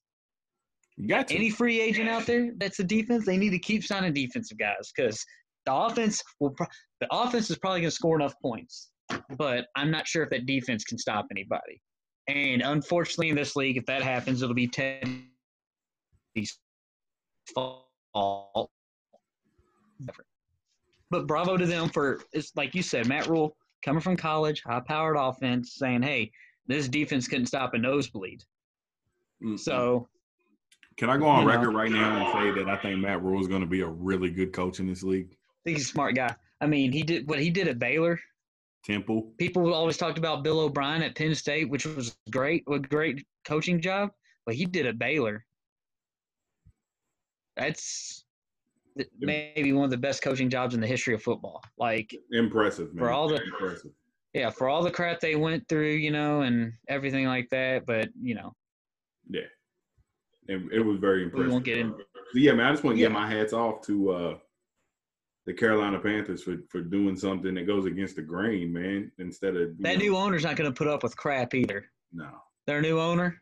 [0.97, 1.35] You got to.
[1.35, 4.93] Any free agent out there that's a defense, they need to keep signing defensive guys
[4.95, 5.25] because
[5.67, 6.51] the offense will.
[6.51, 6.67] Pro-
[7.01, 8.91] the offense is probably going to score enough points,
[9.37, 11.83] but I'm not sure if that defense can stop anybody.
[12.29, 15.29] And unfortunately, in this league, if that happens, it'll be Teddy's
[17.55, 18.71] fault.
[21.11, 25.17] But bravo to them for it's like you said, Matt Rhule coming from college, high-powered
[25.17, 26.33] offense, saying, "Hey,
[26.67, 28.43] this defense couldn't stop a nosebleed."
[29.43, 29.59] Mm-mm.
[29.59, 30.09] So
[30.97, 31.59] can I go on you know.
[31.59, 33.87] record right now and say that I think Matt Rhule is going to be a
[33.87, 35.37] really good coach in this league?
[35.67, 36.33] Think he's a smart guy.
[36.61, 38.21] I mean, he did what he did at Baylor.
[38.85, 39.33] Temple.
[39.37, 43.81] People always talked about Bill O'Brien at Penn State, which was great, a great coaching
[43.81, 44.11] job.
[44.47, 45.45] But he did at Baylor.
[47.57, 48.25] That's
[49.19, 51.61] maybe one of the best coaching jobs in the history of football.
[51.79, 53.05] Like, Impressive, man.
[53.05, 53.91] For all the- impressive.
[54.35, 57.87] yeah, for all the crap they went through, you know, and everything like that.
[57.87, 58.55] But you know,
[59.29, 59.41] Yeah.
[60.47, 61.47] It, it was very impressive.
[61.49, 63.09] We won't get in- So, yeah, man, I just want to Yeah.
[63.09, 64.39] get my hats off to uh,
[65.47, 69.79] the Carolina Panthers for, for doing something that goes against the grain, man, instead of
[69.79, 71.87] that know, new owner's not going to put up with crap either.
[72.13, 72.29] No.
[72.67, 73.41] Their new owner,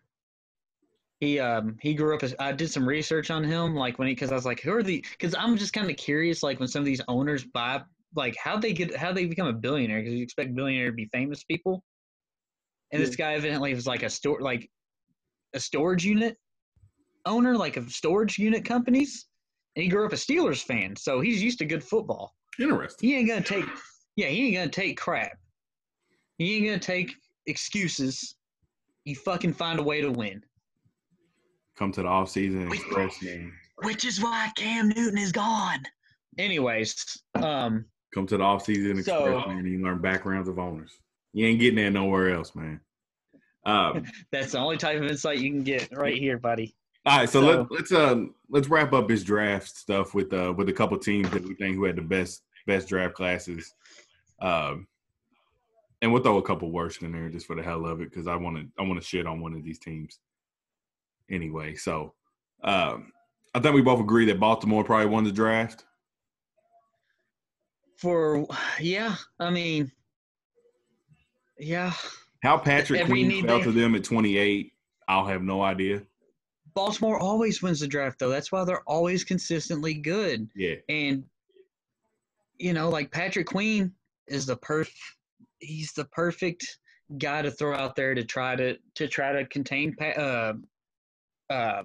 [1.21, 4.15] he um he grew up as I did some research on him, like when he
[4.15, 5.05] because I was like, who are the?
[5.13, 7.81] Because I'm just kind of curious, like when some of these owners buy,
[8.15, 10.01] like how they get how they become a billionaire?
[10.01, 11.83] Because you expect billionaire to be famous people,
[12.93, 14.69] and this guy evidently was like a store like
[15.55, 16.37] a storage unit
[17.25, 19.27] owner, like of storage unit companies,
[19.77, 22.35] and he grew up a Steelers fan, so he's used to good football.
[22.61, 23.09] Interesting.
[23.09, 23.65] He ain't gonna take,
[24.17, 25.33] yeah, he ain't gonna take crap.
[26.39, 27.13] He ain't gonna take
[27.47, 28.37] excuses.
[29.05, 30.43] You fucking find a way to win.
[31.77, 33.53] Come to the offseason and express, man.
[33.83, 35.83] Which is why Cam Newton is gone.
[36.39, 37.85] Anyways, um,
[38.15, 40.93] Come to the offseason and So- express, man, and you learn backgrounds of owners.
[41.33, 42.81] You ain't getting that nowhere else, man.
[43.67, 46.77] Um, that's the only type of insight you can get right here, buddy.
[47.07, 50.55] All right, so, So- let, let's uh let's wrap up this draft stuff with uh
[50.57, 53.75] with a couple teams that we think who had the best best draft classes,
[54.41, 54.87] um,
[56.01, 58.27] and we'll throw a couple worse in there just for the hell of it because
[58.27, 60.19] I want to I want to shit on one of these teams.
[61.31, 62.15] Anyway, so
[62.63, 63.13] um,
[63.55, 65.85] I think we both agree that Baltimore probably won the draft.
[67.97, 68.47] For
[68.81, 69.93] yeah, I mean,
[71.59, 71.93] yeah,
[72.43, 74.73] How Patrick Every Queen fell to them at 28,
[75.09, 76.03] I'll have no idea.
[76.75, 78.29] Baltimore always wins the draft though.
[78.29, 80.49] That's why they're always consistently good.
[80.55, 81.25] Yeah, And
[82.59, 83.93] you know, like Patrick Queen
[84.27, 84.91] is the perf
[85.61, 86.79] he's the perfect
[87.19, 90.53] guy to throw out there to try to to try to contain Pa- uh
[91.51, 91.83] uh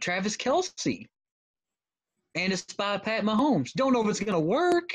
[0.00, 1.06] Travis Kelce
[2.34, 3.72] and to spy Pat Mahomes.
[3.72, 4.90] Don't know if it's gonna work,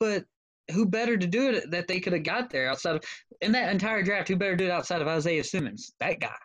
[0.00, 0.24] but
[0.72, 3.04] who better to do it that they could have got there outside of
[3.40, 4.28] in that entire draft?
[4.28, 5.92] Who better to do it outside of Isaiah Simmons?
[6.00, 6.36] That guy.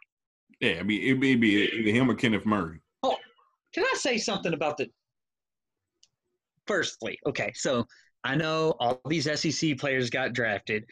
[0.59, 0.77] Yeah.
[0.79, 2.79] I mean, it'd be, it'd be either him or Kenneth Murray.
[3.03, 3.15] Oh,
[3.73, 4.87] can I say something about the?
[6.67, 7.85] Firstly, okay, so
[8.23, 10.85] I know all these SEC players got drafted.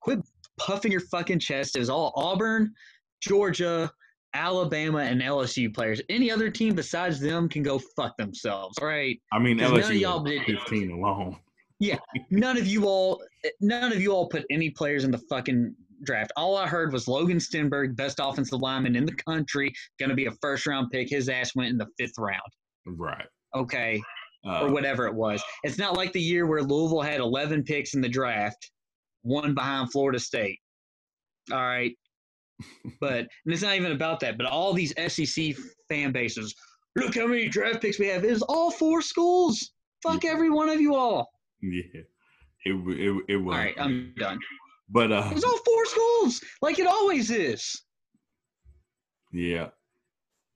[0.00, 0.20] Quit
[0.58, 1.76] puffing your fucking chest.
[1.76, 2.72] It was all Auburn,
[3.20, 3.90] Georgia,
[4.32, 6.00] Alabama, and LSU players.
[6.08, 8.78] Any other team besides them can go fuck themselves.
[8.78, 9.20] All right.
[9.32, 11.36] I mean, 'Cause none of LSU y'all did- 15 alone.
[11.80, 11.98] Yeah,
[12.30, 13.22] none of you all,
[13.60, 16.32] none of you all put any players in the fucking draft.
[16.36, 20.26] All I heard was Logan Stenberg, best offensive lineman in the country, going to be
[20.26, 21.08] a first round pick.
[21.10, 22.40] His ass went in the fifth round.
[22.86, 23.26] Right.
[23.54, 24.00] Okay.
[24.46, 25.42] Uh, or whatever it was.
[25.64, 28.70] It's not like the year where Louisville had 11 picks in the draft,
[29.22, 30.58] one behind Florida State.
[31.52, 31.92] All right.
[33.00, 34.36] But and it's not even about that.
[34.36, 35.54] But all these SEC
[35.88, 36.54] fan bases,
[36.96, 38.24] look how many draft picks we have.
[38.24, 39.70] It was all four schools.
[40.02, 40.30] Fuck Yeah.
[40.32, 41.28] every one of you all.
[41.62, 41.82] Yeah,
[42.64, 43.54] it it it was.
[43.54, 44.38] All right, I'm done.
[44.88, 47.82] But It uh, was all four schools, like it always is.
[49.32, 49.68] yeah,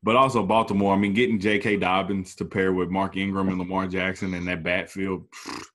[0.03, 0.95] but also Baltimore.
[0.95, 1.77] I mean, getting J.K.
[1.77, 5.27] Dobbins to pair with Mark Ingram and Lamar Jackson in that backfield,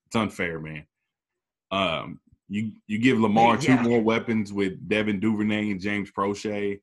[0.08, 0.86] it's unfair, man.
[1.72, 3.78] Um, you you give Lamar Yeah.
[3.78, 6.80] two more weapons with Devin Duvernay and James Proche.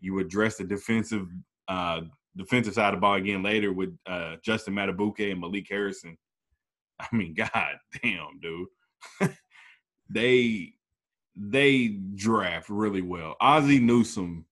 [0.00, 1.26] You address the defensive
[1.68, 2.00] uh
[2.36, 6.18] defensive side of the ball again later with uh Justin Madubuike and Malik Harrison.
[7.00, 8.68] I mean, god damn, dude.
[10.10, 10.72] they
[11.36, 13.36] they draft really well.
[13.40, 14.44] Ozzie Newsome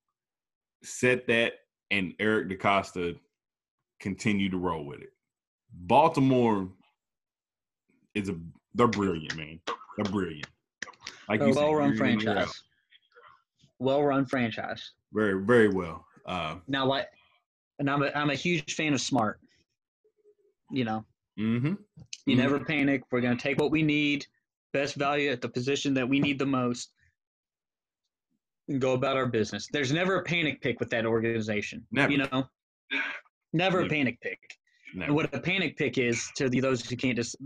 [0.82, 1.54] set that,
[1.90, 3.18] and Eric DeCosta
[4.00, 5.12] continued to roll with it.
[5.72, 6.68] Baltimore
[8.14, 8.36] is a
[8.74, 9.60] they're brilliant, man.
[9.96, 10.46] They're brilliant.
[11.28, 12.34] Like you said, well-run you're in the route.
[12.34, 12.62] franchise.
[13.78, 14.92] Well-run franchise.
[15.12, 16.04] Very, very well.
[16.26, 17.08] Uh, Now, like,
[17.78, 19.40] and I'm a, I'm a huge fan of Smart.
[20.70, 21.04] You know,
[21.38, 21.74] mm-hmm.
[22.26, 22.38] You Mhm.
[22.38, 23.02] never panic.
[23.10, 24.24] We're going to take what we need,
[24.72, 26.92] best value at the position that we need the most,
[28.68, 29.68] and go about our business.
[29.72, 31.86] There's never a panic pick with that organization.
[31.90, 32.12] Never.
[32.12, 32.44] You know,
[33.52, 34.38] never a panic pick.
[34.94, 35.06] Never.
[35.06, 37.36] And what a panic pick is to the, those who can't just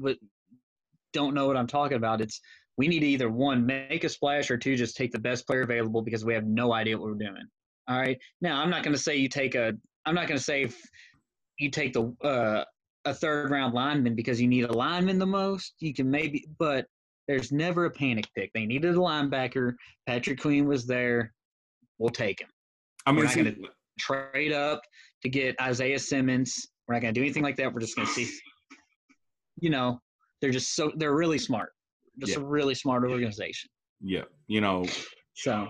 [1.13, 2.21] don't know what I'm talking about.
[2.21, 2.41] It's
[2.77, 5.63] we need to either one make a splash or two just take the best player
[5.63, 7.47] available because we have no idea what we're doing.
[7.89, 8.19] All right.
[8.41, 9.75] Now I'm not going to say you take a.
[10.07, 10.69] I'm not going to say
[11.59, 12.65] you take the uh,
[13.05, 15.75] a third round lineman because you need a lineman the most.
[15.79, 16.87] You can maybe, but
[17.29, 18.51] there's never a panic pick.
[18.53, 19.75] They needed a linebacker.
[20.07, 21.33] Patrick Queen was there.
[21.99, 22.49] We'll take him.
[23.07, 24.83] I mean, We're not gonna- trade up
[25.23, 26.67] to get Isaiah Simmons.
[26.89, 27.73] We're not going to do anything like that.
[27.73, 28.31] We're just going to see.
[29.61, 30.01] You know,
[30.41, 31.71] they're just so they're really smart.
[32.19, 32.43] Just Yeah.
[32.43, 33.71] a really smart organization.
[34.01, 34.85] yeah, you know,
[35.35, 35.69] So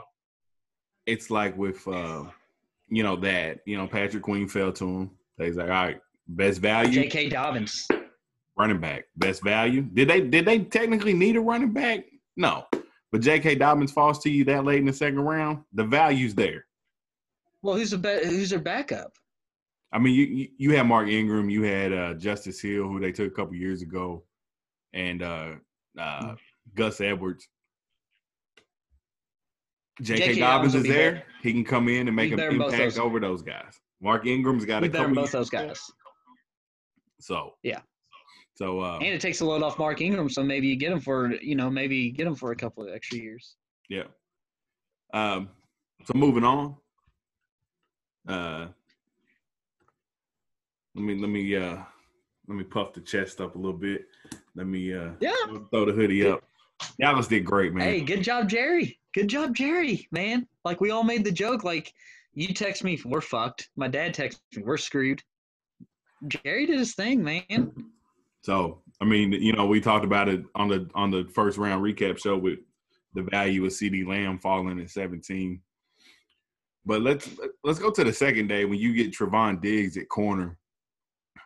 [1.07, 2.25] it's like with uh,
[2.89, 5.11] you know that you know Patrick Queen fell to him.
[5.39, 7.29] He's like, all right, best value J.K.
[7.29, 7.87] Dobbins.
[8.57, 9.83] Running back, best value.
[9.83, 12.05] Did they did they technically need a running back?
[12.37, 12.67] No,
[13.13, 13.57] but J.K.
[13.57, 15.63] Dobbins falls to you that late in the second round.
[15.73, 16.67] The value's there.
[17.63, 19.13] Well, who's the be- who's their backup?
[19.93, 23.29] I mean, you you, had Mark Ingram, you had uh, Justice Hill, who they took
[23.31, 24.25] a couple years ago,
[24.93, 25.51] and uh,
[25.99, 26.35] uh,
[26.75, 27.47] Gus Edwards.
[30.03, 30.41] J.K.
[30.41, 31.13] Dobbins is there.
[31.13, 31.25] better.
[31.43, 32.99] He can come in and make an better than both impact those.
[32.99, 33.79] over those guys.
[34.03, 35.81] Mark Ingram's got a better than both those guys.
[37.21, 37.81] so Yeah.
[38.57, 41.01] So uh, And it takes a load off Mark Ingram, so maybe you get him
[41.01, 43.57] for you know maybe get him for a couple of extra years.
[43.89, 44.05] Yeah.
[45.13, 45.49] Um,
[46.07, 46.77] so moving on.
[48.29, 48.69] Uh,
[50.95, 51.79] let me let me uh
[52.47, 54.07] let me puff the chest up a little bit.
[54.55, 55.33] Let me uh Yeah.
[55.71, 56.45] throw the hoodie up.
[57.01, 57.87] Dallas did great, man.
[57.87, 58.99] Hey, good job, Jerry.
[59.15, 60.07] Good job, Jerry.
[60.11, 61.65] Man, like we all made the joke.
[61.65, 61.93] Like
[62.35, 63.69] you text me, we're fucked.
[63.77, 65.23] My dad texted me, we're screwed.
[66.29, 67.45] Jerry did his thing, man.
[68.45, 71.83] So I mean, you know, we talked about it on the on the first round
[71.83, 72.59] recap show with
[73.15, 75.63] the value of CeeDee Lamb falling at 17.
[76.85, 77.31] But let's
[77.65, 80.59] let's go to the second day when you get Trevon Diggs at corner,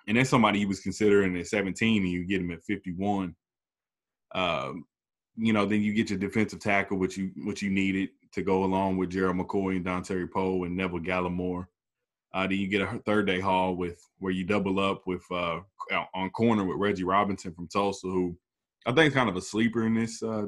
[0.08, 3.32] and that's somebody you was considering at 17, and you get him at 51.
[4.34, 4.84] Um,
[5.36, 8.64] you know, then you get your defensive tackle, which you which you needed to go
[8.64, 11.68] along with Gerald McCoy and Dontari Poe and Neville Gallimore.
[12.34, 15.60] Uh, then you get a third day haul with where you double up with uh,
[16.14, 18.36] on corner with Reggie Robinson from Tulsa, who
[18.86, 20.46] I think is kind of a sleeper in this uh,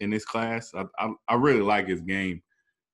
[0.00, 0.72] in this class.
[0.74, 2.42] I, I I really like his game.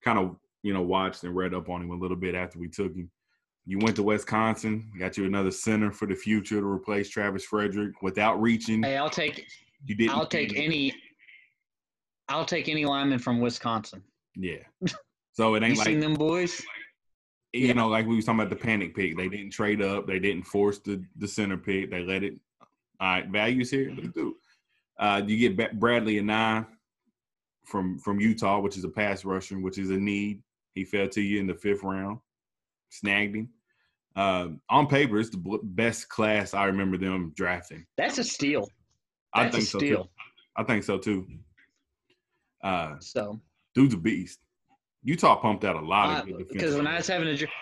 [0.03, 2.69] Kind of you know watched and read up on him a little bit after we
[2.69, 3.11] took him.
[3.67, 8.03] You went to Wisconsin, got you another center for the future to replace Travis Frederick
[8.03, 8.83] without reaching.
[8.83, 9.47] Hey, I'll take
[9.87, 10.17] You didn't.
[10.17, 10.95] I'll take any
[12.29, 14.03] I'll take any lineman from Wisconsin.
[14.37, 14.59] Yeah.
[15.33, 16.65] So it You ain't like seen them boys?
[17.57, 19.17] You know, like we was talking about the panic pick.
[19.17, 20.07] They didn't trade up.
[20.09, 21.91] They didn't force the the center pick.
[21.91, 22.35] They let it.
[23.01, 23.93] All right, values here.
[23.97, 24.37] Let's do.
[24.99, 26.67] Uh, you get Ba- Bradlee Anae
[27.65, 30.43] from from Utah, which is a pass rusher, which is a need.
[30.75, 32.19] He fell to you in the fifth round.
[32.91, 33.49] Snagged him.
[34.17, 37.85] Um, on paper, it's the bl- best class I remember them drafting.
[37.97, 38.69] That's a steal.
[39.33, 40.05] I think a so steal.
[40.05, 40.11] too.
[40.57, 41.27] I think so too.
[42.63, 43.41] Uh, So
[43.75, 44.39] dude's a beast.
[45.05, 47.53] Utah pumped out a lot of because when I was having to, dr-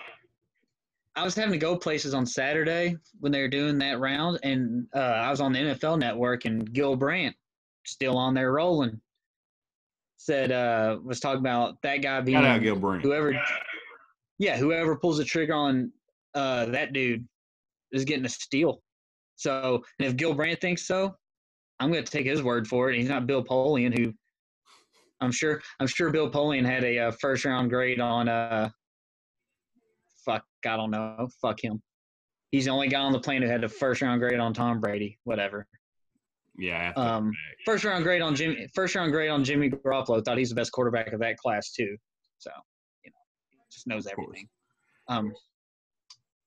[1.16, 4.86] I was having to go places on Saturday when they were doing that round, and
[4.94, 7.34] uh, I was on the NFL Network, and Gil Brandt
[7.84, 9.00] still on there rolling.
[10.18, 13.02] Said uh, was talking about that guy being out Gil Brandt.
[13.02, 13.34] whoever,
[14.38, 15.92] yeah, whoever pulls the trigger on
[16.34, 17.26] uh, that dude
[17.90, 18.80] is getting a steal.
[19.34, 21.16] So, and if Gil Brandt thinks so,
[21.80, 22.98] I'm going to take his word for it.
[22.98, 24.14] He's not Bill Polian, who
[25.22, 28.68] I'm sure I'm sure Bill Polian had a uh, first round grade on uh,
[30.24, 31.80] fuck, I don't know, fuck him.
[32.50, 34.80] He's the only guy on the planet who had a first round grade on Tom
[34.80, 35.66] Brady, whatever.
[36.58, 37.32] Yeah, I have to Um.
[37.64, 38.66] First round grade on Jimmy.
[38.74, 40.22] First round grade on Jimmy Garoppolo.
[40.22, 41.96] Thought he's the best quarterback of that class too.
[42.38, 42.50] So,
[43.04, 44.48] you know, just knows everything.
[45.08, 45.32] Um,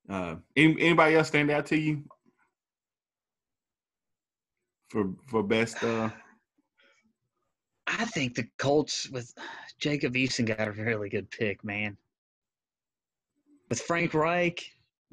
[0.08, 2.04] Uh, any, anybody else stand out to you
[4.90, 5.84] for for best?
[5.84, 6.10] Uh,
[7.88, 9.34] I think the Colts with
[9.80, 11.98] Jacob Eason got a really good pick, man.
[13.70, 14.64] With Frank Reich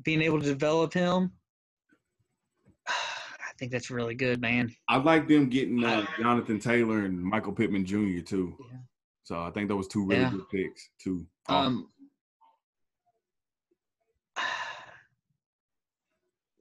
[0.03, 1.33] being able to develop him,
[2.89, 4.75] I think that's really good, man.
[4.89, 8.21] I like them getting uh, Jonathan Taylor and Michael Pittman Jr.
[8.21, 8.57] too.
[8.71, 8.79] Yeah.
[9.25, 10.31] So I think those two really Yeah.
[10.31, 11.27] good picks too.
[11.49, 11.89] Um,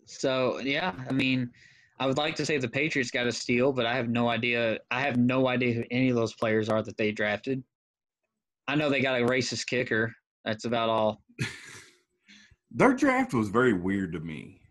[0.06, 1.52] so yeah, I mean,
[2.02, 4.80] I would like to say the Patriots got a steal, but I have no idea.
[4.90, 7.64] I have no idea who any of those players are that they drafted.
[8.68, 10.12] I know they got a racist kicker.
[10.44, 11.22] That's about all.
[12.72, 14.62] their draft was very weird to me.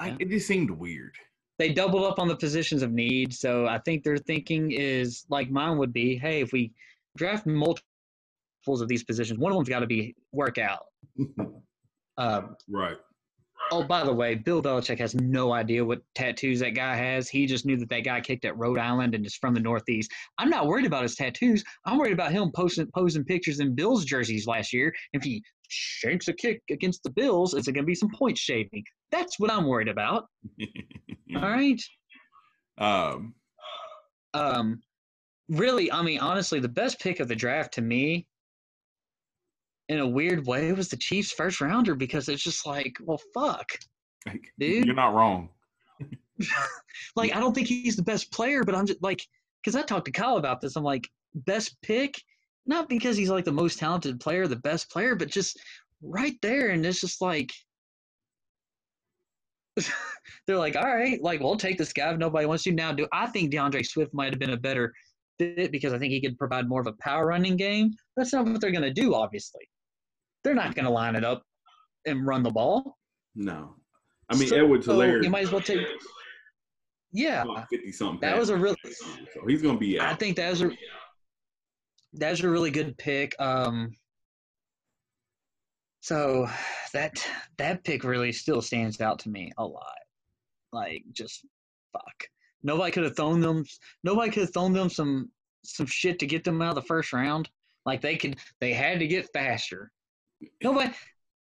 [0.00, 0.26] Like Yeah.
[0.26, 1.14] it just seemed weird.
[1.60, 5.48] They doubled up on the positions of need, so I think their thinking is like
[5.48, 6.72] mine would be: Hey, if we
[7.16, 7.84] draft multiples
[8.66, 10.86] of these positions, one of them's got to be work out.
[12.16, 12.96] Um, right.
[13.72, 17.28] Oh, by the way, Bill Belichick has no idea what tattoos that guy has.
[17.28, 20.10] He just knew that that guy kicked at Rhode Island and is from the Northeast.
[20.38, 21.62] I'm not worried about his tattoos.
[21.84, 24.92] I'm worried about him posting posing pictures in Bills jerseys last year.
[25.12, 28.36] If he shanks a kick against the Bills, is it going to be some point
[28.36, 28.82] shaving?
[29.12, 30.26] That's what I'm worried about.
[31.36, 31.80] All right.
[32.78, 33.34] Um,
[34.34, 34.80] Um,
[35.48, 38.26] really, I mean, honestly, the best pick of the draft to me
[39.90, 43.68] in a weird way, was the Chiefs' first rounder because it's just like, well, fuck,
[44.24, 44.86] Like, Dude.
[44.86, 45.48] You're not wrong.
[47.16, 49.20] like I don't think he's the best player, but I'm just like,
[49.60, 50.76] because I talked to Kyle about this.
[50.76, 52.14] I'm like, best pick,
[52.66, 55.58] not because he's like the most talented player, the best player, but just
[56.02, 57.50] right there, and it's just like.
[60.46, 62.92] They're like, all right, like we'll take this guy if nobody wants to now.
[62.92, 64.92] Do I think D'Andre Swift might have been a better
[65.40, 67.92] fit because I think he could provide more of a power running game.
[68.16, 69.14] That's not what they're going to do.
[69.14, 69.62] Obviously,
[70.44, 71.42] they're not going to line it up
[72.06, 72.96] and run the ball.
[73.34, 73.74] No.
[74.30, 75.86] I mean, So, Edwards Helaire you might as well take.
[77.12, 78.20] Yeah, fifty something.
[78.20, 78.76] that was a real.
[78.84, 80.70] So he's gonna be I think that was a
[82.14, 83.34] that was a really good pick.
[83.40, 83.90] Um,
[86.00, 86.48] so
[86.92, 87.12] that
[87.58, 89.98] that pick really still stands out to me a lot.
[90.72, 91.44] Like just
[91.92, 92.28] fuck.
[92.62, 93.64] Nobody could have thrown them.
[94.04, 95.30] Nobody could have thrown them some
[95.64, 97.48] some shit to get them out of the first round.
[97.86, 98.38] Like they could.
[98.60, 99.90] They had to get faster.
[100.62, 100.90] Nobody.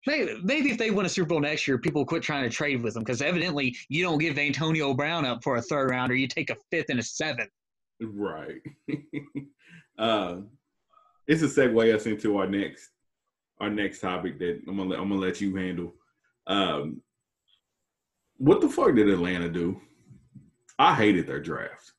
[0.07, 2.81] Maybe, maybe if they win a Super Bowl next year, people quit trying to trade
[2.81, 6.15] with them because evidently you don't give Antonio Brown up for a third rounder.
[6.15, 7.49] You take a fifth and a seventh.
[8.01, 8.61] Right.
[9.97, 10.37] uh,
[11.27, 12.89] it's a segue us into our next
[13.59, 15.93] our next topic that I'm gonna let, I'm gonna let you handle.
[16.47, 17.01] Um,
[18.37, 19.81] what the fuck did Atlanta do?
[20.79, 21.91] I hated their draft.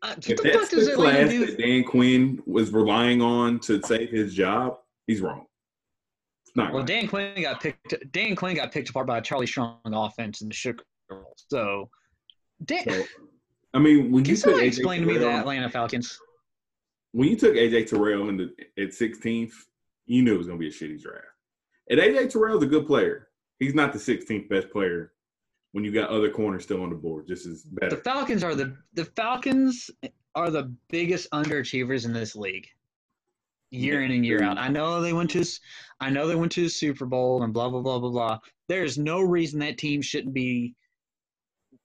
[0.00, 1.46] Uh, If the that's fuck does the Atlanta class do?
[1.46, 5.44] that Dan Quinn was relying on to save his job, he's wrong.
[6.56, 6.86] Not Well, right.
[6.86, 7.94] Dan Quinn got picked.
[8.12, 11.34] Dan Quinn got picked apart by a Charlie Strong offense in the Sugar Bowl.
[11.36, 11.88] So,
[12.64, 13.04] Dan, So,
[13.74, 16.18] I mean, when can you somebody explain to me the Atlanta Falcons?
[17.12, 19.52] when you took AJ Terrell in the, at 16th,
[20.06, 21.24] you knew it was going to be a shitty draft.
[21.90, 23.28] And AJ Terrell's a good player.
[23.58, 25.12] He's not the 16th best player
[25.72, 27.96] when you got other corners still on the board, just as The.
[27.96, 29.90] Falcons are the the Falcons
[30.34, 32.68] are the biggest underachievers in this league,
[33.70, 34.58] year in and year out.
[34.58, 35.44] I know they went to
[36.00, 38.38] I know they went to the Super Bowl and blah blah blah blah blah.
[38.68, 40.74] There is no reason that team shouldn't be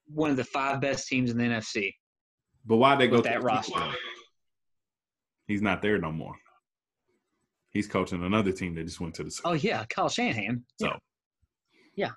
[0.07, 1.93] one of the five best teams in the NFC.
[2.65, 3.81] But why they go that the roster.
[5.47, 6.35] He's not there no more.
[7.69, 10.63] He's coaching another team that just went to the Super Oh yeah, Kyle Shanahan.
[10.79, 10.95] So- Yeah.
[11.95, 12.11] yeah,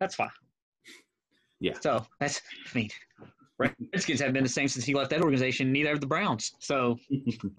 [0.00, 0.30] that's fine.
[1.60, 1.74] Yeah.
[1.80, 2.40] So that's
[2.74, 2.90] I mean,
[3.58, 5.70] Redskins have been the same since he left that organization.
[5.70, 6.52] Neither have the Browns.
[6.58, 6.98] So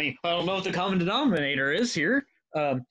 [0.00, 2.24] mean, I don't know what the common denominator is here.
[2.56, 2.82] Um,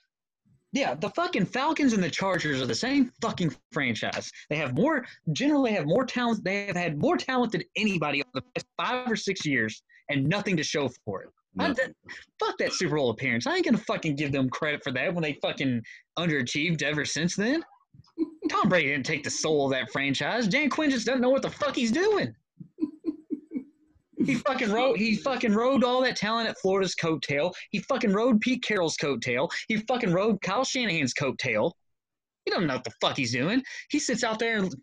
[0.73, 4.31] yeah, the fucking Falcons and the Chargers are the same fucking franchise.
[4.49, 6.43] They have more, generally have more talent.
[6.43, 10.27] They have had more talent than anybody over the past five or six years, and
[10.27, 11.29] nothing to show for it.
[11.59, 11.91] I, that,
[12.39, 13.45] fuck that Super Bowl appearance.
[13.45, 15.81] I ain't gonna fucking give them credit for that when they fucking
[16.17, 17.61] underachieved ever since then.
[18.49, 20.47] Tom Brady didn't take the soul of that franchise.
[20.47, 22.33] Dan Quinn just doesn't know what the fuck he's doing.
[24.25, 24.97] He fucking rode.
[24.97, 27.53] He fucking rode all that talent at Florida's coattail.
[27.71, 29.49] He fucking rode Pete Carroll's coattail.
[29.67, 31.71] He fucking rode Kyle Shanahan's coattail.
[32.45, 33.61] He don't know what the fuck he's doing.
[33.89, 34.73] He sits out there and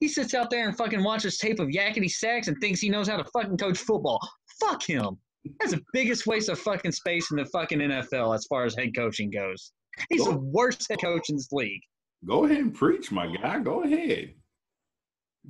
[0.00, 3.08] he sits out there and fucking watches tape of yakety sacks and thinks he knows
[3.08, 4.18] how to fucking coach football.
[4.60, 5.16] Fuck him.
[5.60, 8.94] That's the biggest waste of fucking space in the fucking NFL as far as head
[8.96, 9.72] coaching goes.
[10.10, 11.82] He's the worst head coach in this league.
[12.26, 13.60] Go ahead and preach, my guy.
[13.60, 14.34] Go ahead.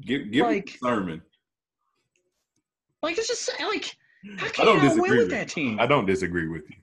[0.01, 1.22] Give give Like- a sermon.
[3.05, 3.96] Like it's just like
[4.38, 5.78] how I can don't you not win disagree with with that team?
[5.78, 6.76] I don't disagree with you.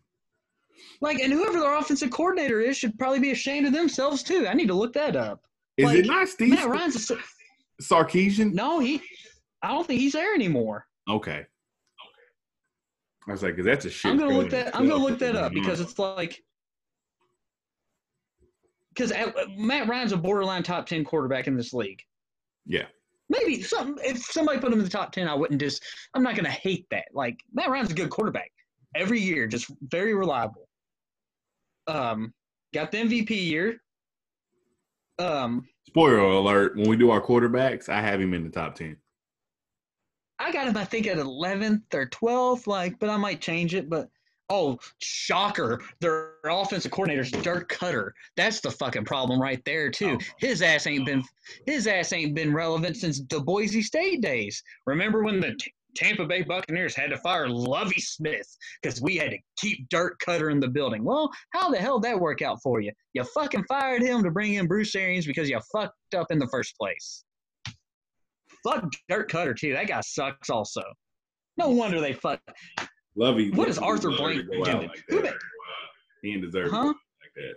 [1.01, 4.47] Like, and whoever their offensive coordinator is should probably be ashamed of themselves too.
[4.47, 5.45] I need to look that up.
[5.77, 7.17] Is Like, it not Steve Matt Ryan's a,
[7.81, 8.53] Sarkisian?
[8.53, 9.01] no, he.
[9.63, 10.85] I don't think he's there anymore.
[11.09, 11.43] Okay.
[13.27, 14.11] I was like, 'cause that's a shit.
[14.11, 14.75] I'm gonna look that.
[14.75, 16.43] I'm gonna look that up because it's like
[18.93, 19.11] because
[19.57, 22.01] Matt Ryan's a borderline top ten quarterback in this league.
[22.65, 22.85] Yeah.
[23.31, 25.81] Maybe some if somebody put him in the top ten, I wouldn't just.
[26.13, 27.05] I'm not gonna hate that.
[27.13, 28.51] Like Matt Ryan's a good quarterback
[28.93, 30.67] every year, just very reliable.
[31.87, 32.33] Um,
[32.73, 33.81] got the MVP year.
[35.17, 38.97] Um, Spoiler alert: When we do our quarterbacks, I have him in the top ten.
[40.37, 43.87] I got him, I think, at 11th or 12th, like, but I might change it.
[43.87, 44.09] But
[44.51, 45.81] oh, shocker!
[46.01, 48.11] Their offensive coordinator's Dirk Koetter.
[48.35, 50.17] That's the fucking problem right there too.
[50.21, 50.25] Oh.
[50.39, 51.23] His ass ain't been
[51.65, 54.61] his ass ain't been relevant since the Boise State days.
[54.85, 58.47] Remember when the T- Tampa Bay Buccaneers had to fire Lovie Smith
[58.81, 61.03] because we had to keep Dirk Koetter in the building?
[61.03, 62.91] Well, how the hell did that work out for you?
[63.13, 66.47] You fucking fired him to bring in Bruce Arians because you fucked up in the
[66.47, 67.23] first place.
[68.63, 69.73] Fuck Dirk Koetter too.
[69.73, 70.83] That guy sucks also.
[71.57, 72.39] No wonder they fuck.
[73.15, 73.51] Lovie.
[73.51, 74.71] What Lovie Arthur Blank to go do?
[74.71, 75.33] out Like Who that.
[76.21, 76.85] He didn't deserve Huh?
[76.85, 77.53] like that.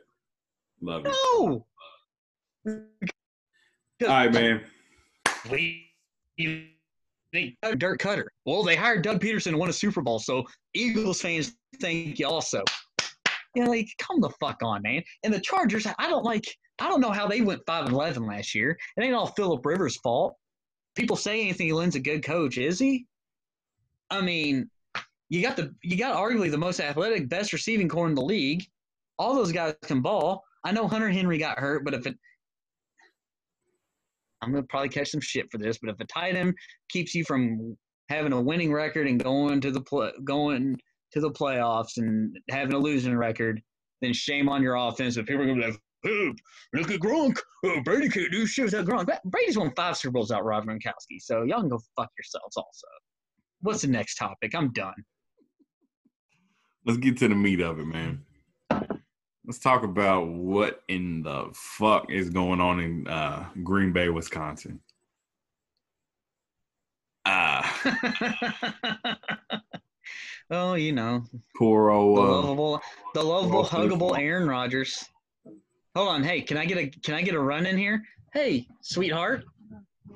[0.81, 1.13] Love it.
[1.13, 1.67] No.
[4.03, 4.63] All right, man.
[5.51, 5.91] We
[7.77, 8.27] Dirk Koetter.
[8.45, 12.27] Well, they hired Doug Pederson and won a Super Bowl, so Eagles fans thank you
[12.27, 12.63] also.
[13.55, 15.03] You know, like come the fuck on, man.
[15.23, 16.45] And the Chargers, I don't like.
[16.81, 18.77] I don't know how they went five and eleven last year.
[18.97, 20.35] It ain't all Philip Rivers' fault.
[20.97, 22.59] People say Anthony Lynn's a good coach.
[22.59, 23.07] Is he?
[24.11, 24.69] I mean,
[25.29, 28.64] you got the you got arguably the most athletic, best receiving corps in the league.
[29.18, 30.43] All those guys can ball.
[30.64, 32.16] I know Hunter Henry got hurt, but if it
[34.43, 36.55] I'm gonna probably catch some shit for this, but if a tight end
[36.91, 37.77] keeps you from
[38.11, 40.77] having a winning record and going to the going
[41.12, 43.61] to the playoffs and having a losing record,
[44.03, 45.16] then shame on your offense.
[45.16, 46.33] But people are gonna be like, oh,
[46.75, 47.39] look at Gronk.
[47.64, 49.09] Oh, Brady can't do shit without Gronk.
[49.25, 52.87] Brady's won five Super Bowls out Rob Gronkowski, so y'all can go fuck yourselves also.
[53.61, 54.55] What's the next topic?
[54.55, 54.93] I'm done.
[56.87, 58.24] Let's get to the meat of it, man.
[59.47, 64.80] Let's talk about what in the fuck is going on in uh, Green Bay, Wisconsin.
[67.26, 69.18] Ah.
[70.51, 71.24] oh, you know.
[71.57, 72.80] Poor old the uh, lovable,
[73.14, 74.18] the lovable, huggable.
[74.18, 75.05] Aaron Rodgers.
[75.95, 78.03] Hold on, hey, can I get a can I get a run in here?
[78.32, 79.45] Hey, sweetheart,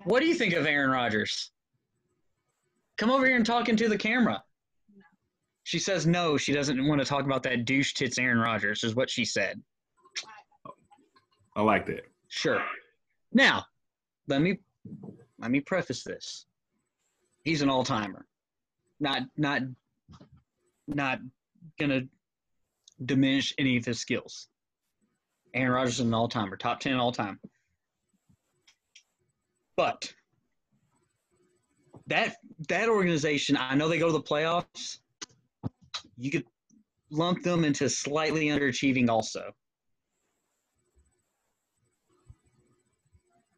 [0.05, 1.51] what do you think of Aaron Rodgers?
[2.97, 4.43] Come over here and talk into the camera.
[5.69, 8.95] She says no, she doesn't want to talk about that douche tits Aaron Rodgers, is
[8.95, 9.61] what she said.
[11.55, 12.07] I like that.
[12.29, 12.63] Sure.
[13.35, 13.67] Now,
[14.29, 14.61] let me
[15.39, 16.47] let me preface this.
[17.45, 18.25] He's an all-timer.
[18.99, 19.61] Not not
[20.87, 21.19] not
[21.79, 22.01] gonna
[23.05, 24.49] diminish any of his skills.
[25.53, 27.39] Aaron Rodgers is an all-timer, top ten all-time.
[29.77, 30.15] But
[32.07, 32.37] that
[32.71, 35.01] that organization, I know they go to the playoffs.
[36.19, 36.45] You could
[37.11, 39.53] lump them into slightly underachieving also.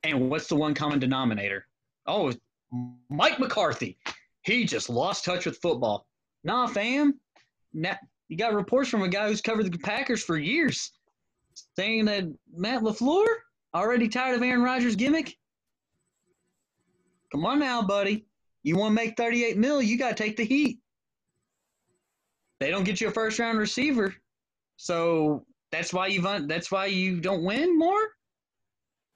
[0.03, 1.67] And what's the one common denominator?
[2.07, 2.33] Oh,
[3.09, 3.99] Mike McCarthy.
[4.43, 6.07] He just lost touch with football.
[6.45, 7.19] Nah, fam.
[7.75, 7.97] Now,
[8.29, 10.93] you got reports from a guy who's covered the Packers for years
[11.77, 13.27] saying that Matt LaFleur
[13.75, 15.37] already tired of Aaron Rodgers' gimmick.
[17.33, 18.25] Come on now, buddy.
[18.63, 20.79] You want to make 38 mil, you got to take the heat.
[22.61, 24.15] They don't get you a first round receiver.
[24.77, 28.09] So that's why you that's why you don't win more?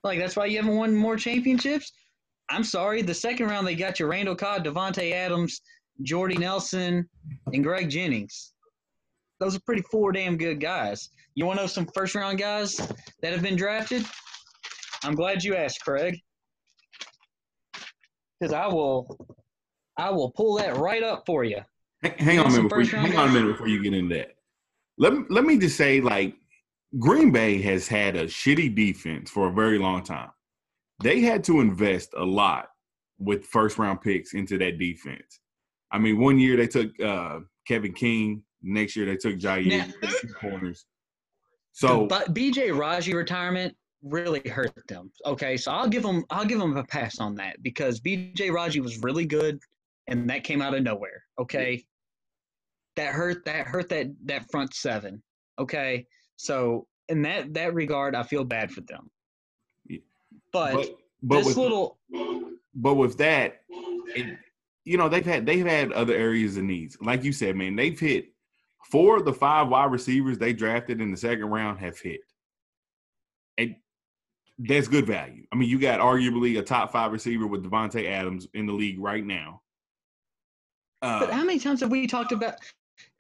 [0.03, 1.93] Like that's why you haven't won more championships?
[2.51, 5.61] I'm sorry, the second round they got you Randall Cobb, Davante Adams,
[6.03, 7.09] Jordy Nelson,
[7.53, 8.53] and Greg Jennings.
[9.41, 11.11] Those are pretty four damn good guys.
[11.35, 12.77] You want to know some first round guys
[13.23, 14.05] that have been drafted?
[15.03, 16.21] I'm glad you asked, Craig.
[18.39, 19.19] Because I will
[19.97, 21.61] I will pull that right up for you.
[22.19, 22.63] Hang- on a minute.
[22.65, 24.37] Before you, hang on a minute before you get into that.
[24.99, 26.35] Let me, let me just say, like,
[26.99, 30.31] Green Bay has had a shitty defense for a very long time.
[31.03, 32.69] They had to invest a lot
[33.19, 35.41] with first round picks into that defense.
[35.91, 38.43] I mean, one year they took uh, Kevin King.
[38.63, 39.93] Next year they took Jaire
[40.41, 40.87] corners.
[41.73, 45.11] So but BJ Raji retirement really hurt them.
[45.27, 48.81] Okay, so I'll give them I'll give them a pass on that because BJ Raji
[48.81, 49.59] was really good,
[50.07, 51.25] and that came out of nowhere.
[51.41, 51.85] Okay,
[52.97, 55.23] that hurt that hurt that that front seven.
[55.59, 59.11] Okay, so in that that regard, I feel bad for them.
[60.53, 60.89] But, but
[61.23, 61.99] but this with little
[62.75, 63.63] but with that,
[64.15, 64.39] it,
[64.85, 66.97] you know they've had they've had other areas of needs.
[67.01, 68.33] Like you said, man, they've hit
[68.91, 72.21] four of the five wide receivers they drafted in the second round have hit,
[73.59, 73.77] and
[74.59, 75.45] that's good value.
[75.53, 79.01] I mean, you got arguably a top five receiver with Davante Adams in the league
[79.01, 79.63] right now.
[81.01, 82.55] But Uh, how many times have we talked about?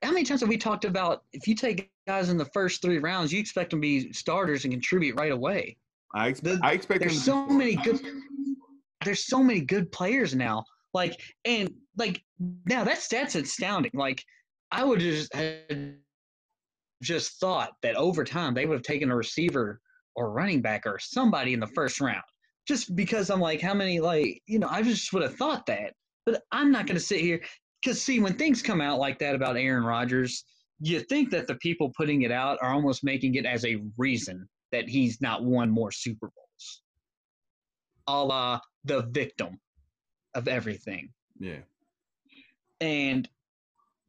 [0.02, 2.98] How many times have we talked about if you take guys in the first three
[2.98, 5.76] rounds, you expect them to be starters and contribute right away?
[6.14, 8.00] I expect the- I expect There's so many good.
[9.04, 10.64] There's so many good players now.
[10.92, 12.22] Like and like
[12.66, 13.90] now that stat's astounding.
[13.94, 14.22] Like
[14.70, 15.98] I would just had
[17.02, 19.80] just thought that over time they would have taken a receiver
[20.16, 22.22] or running back or somebody in the first round.
[22.66, 25.94] Just because I'm like, how many like you know, I just would have thought that.
[26.26, 27.42] But I'm not going to sit here
[27.85, 30.45] because see when things come out like that about Aaron Rodgers,
[30.80, 34.49] you think that the people putting it out are almost making it as a reason
[34.72, 36.82] that he's not won more Super Bowls.
[38.07, 39.61] A la the victim
[40.35, 41.11] of everything.
[41.39, 41.59] yeah.
[42.80, 43.28] And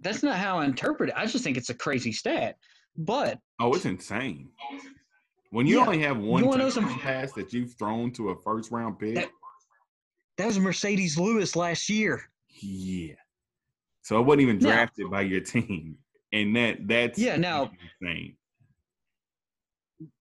[0.02, 1.16] that's not how I interpret it.
[1.18, 2.58] I just think it's a crazy stat.
[2.98, 4.50] But Oh, it's insane.
[5.52, 5.86] When you Yeah.
[5.86, 8.72] only have one You wanna know touchdown some- pass that you've thrown to a first
[8.72, 9.30] round pick, That-
[10.38, 12.30] that was Marcedes Lewis last year.
[12.60, 13.14] Yeah.
[14.06, 15.98] So it wasn't even Now- drafted by your team.
[16.32, 18.38] And that that's Yeah, now- insane.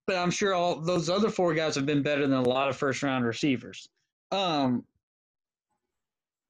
[0.06, 2.76] but I'm sure all those other four guys have been better than a lot of
[2.78, 3.88] first round receivers.
[4.30, 4.86] Um,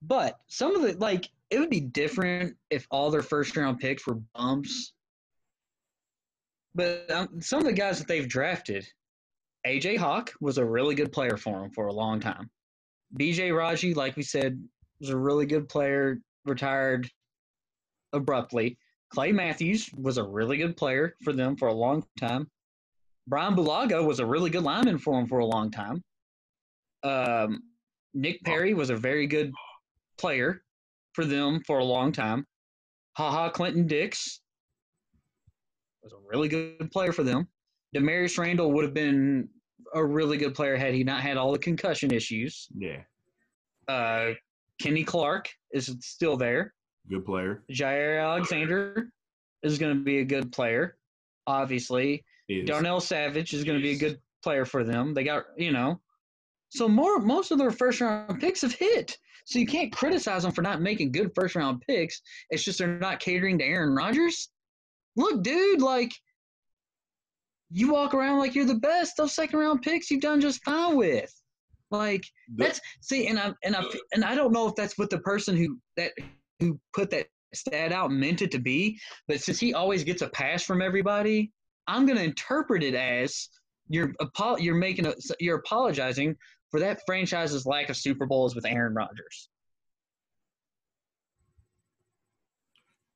[0.01, 4.07] but some of the like it, would be different if all their first round picks
[4.07, 4.93] were bumps.
[6.75, 8.87] But um, some of the guys that they've drafted,
[9.67, 12.49] AJ Hawk was a really good player for him for a long time.
[13.19, 14.63] BJ Raji, like we said,
[15.01, 17.11] was a really good player, retired
[18.15, 18.79] abruptly.
[19.11, 22.51] Clay Matthews was a really good player for them for a long time.
[23.27, 26.03] Brian Bulaga was a really good lineman for them for a long time.
[27.03, 27.63] Um,
[28.13, 29.53] Nick Perry was a very good
[30.19, 30.63] player
[31.13, 32.47] for them for a long time.
[33.17, 34.41] Ha Ha Clinton Dix
[36.03, 37.49] was a really good player for them.
[37.95, 39.49] Damarious Randall would have been
[39.95, 42.69] a really good player had he not had all the concussion issues.
[42.77, 43.03] Yeah.
[43.87, 44.33] Uh,
[44.81, 46.75] Kenny Clark is still there.
[47.09, 47.63] Good player.
[47.71, 49.11] Jaire Alexander
[49.63, 50.97] is going to be a good player,
[51.47, 52.25] obviously.
[52.67, 55.15] Darnell Savage is going to be a good player for them.
[55.15, 56.01] They got, you know,
[56.71, 59.17] so more most of their first round picks have hit.
[59.47, 62.21] So you can't criticize them for not making good first round picks.
[62.51, 64.51] It's just they're not catering to Aaron Rodgers.
[65.17, 66.13] Look, dude, like
[67.71, 69.17] you walk around like you're the best.
[69.17, 71.33] Those second round picks you've done just fine with.
[71.91, 72.25] Like
[72.57, 75.57] that's see, and I and I and I don't know if that's what the person
[75.57, 76.13] who that
[76.61, 78.99] who put that stat out meant it to be,
[79.29, 81.53] but since he always gets a pass from everybody,
[81.87, 83.49] I'm going to interpret it as
[83.89, 84.13] you're
[84.59, 86.37] you're making a you're apologizing
[86.71, 89.49] for that franchise's lack of Super Bowls with Aaron Rodgers.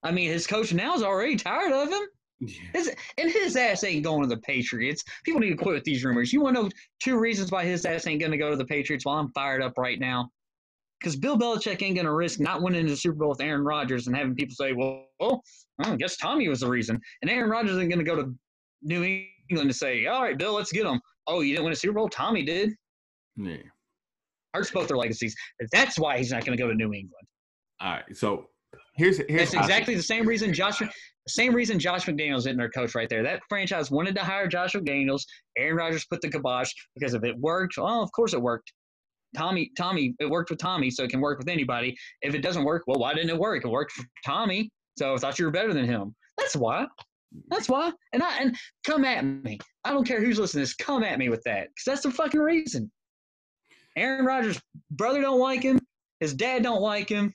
[0.03, 2.03] I mean, his coach now is already tired of him.
[2.41, 2.55] Yeah.
[2.73, 5.03] His, and his ass ain't going to the Patriots.
[5.25, 6.33] People need to quit with these rumors.
[6.33, 6.71] You want to know
[7.01, 9.05] two reasons why his ass ain't going to go to the Patriots?
[9.05, 10.31] While I'm fired up right now,
[11.01, 14.07] because Bill Belichick ain't going to risk not winning the Super Bowl with Aaron Rodgers
[14.07, 15.43] and having people say, "Well, well
[15.81, 18.35] I guess Tommy was the reason." And Aaron Rodgers isn't going to go to
[18.83, 19.05] New
[19.51, 21.95] England to say, "All right, Bill, let's get him." Oh, you didn't win a Super
[21.95, 22.09] Bowl?
[22.09, 22.75] Tommy did.
[23.37, 23.57] Yeah.
[24.55, 25.35] Hurts both their legacies.
[25.73, 27.27] That's why he's not going to go to New England.
[27.81, 28.17] All right.
[28.17, 28.47] So
[28.97, 30.81] here's here's that's exactly the same reason Josh.
[31.29, 33.23] Same reason Josh McDaniels isn't their coach right there.
[33.23, 35.23] That franchise wanted to hire Josh McDaniels.
[35.59, 38.73] Aaron Rodgers put the kibosh because if it worked, well, of course it worked.
[39.37, 41.97] Tommy, Tommy, it worked with Tommy, so it can work with anybody.
[42.23, 43.65] If it doesn't work, well, why didn't it work?
[43.65, 46.15] It worked for Tommy, so I thought you were better than him.
[46.39, 46.87] That's why.
[47.49, 47.93] That's why.
[48.13, 49.59] And I and come at me.
[49.85, 50.75] I don't care who's listening this.
[50.75, 52.91] Come at me with that because that's the fucking reason.
[53.97, 54.61] Aaron Rodgers'
[54.91, 55.79] brother don't like him.
[56.21, 57.35] His dad don't like him.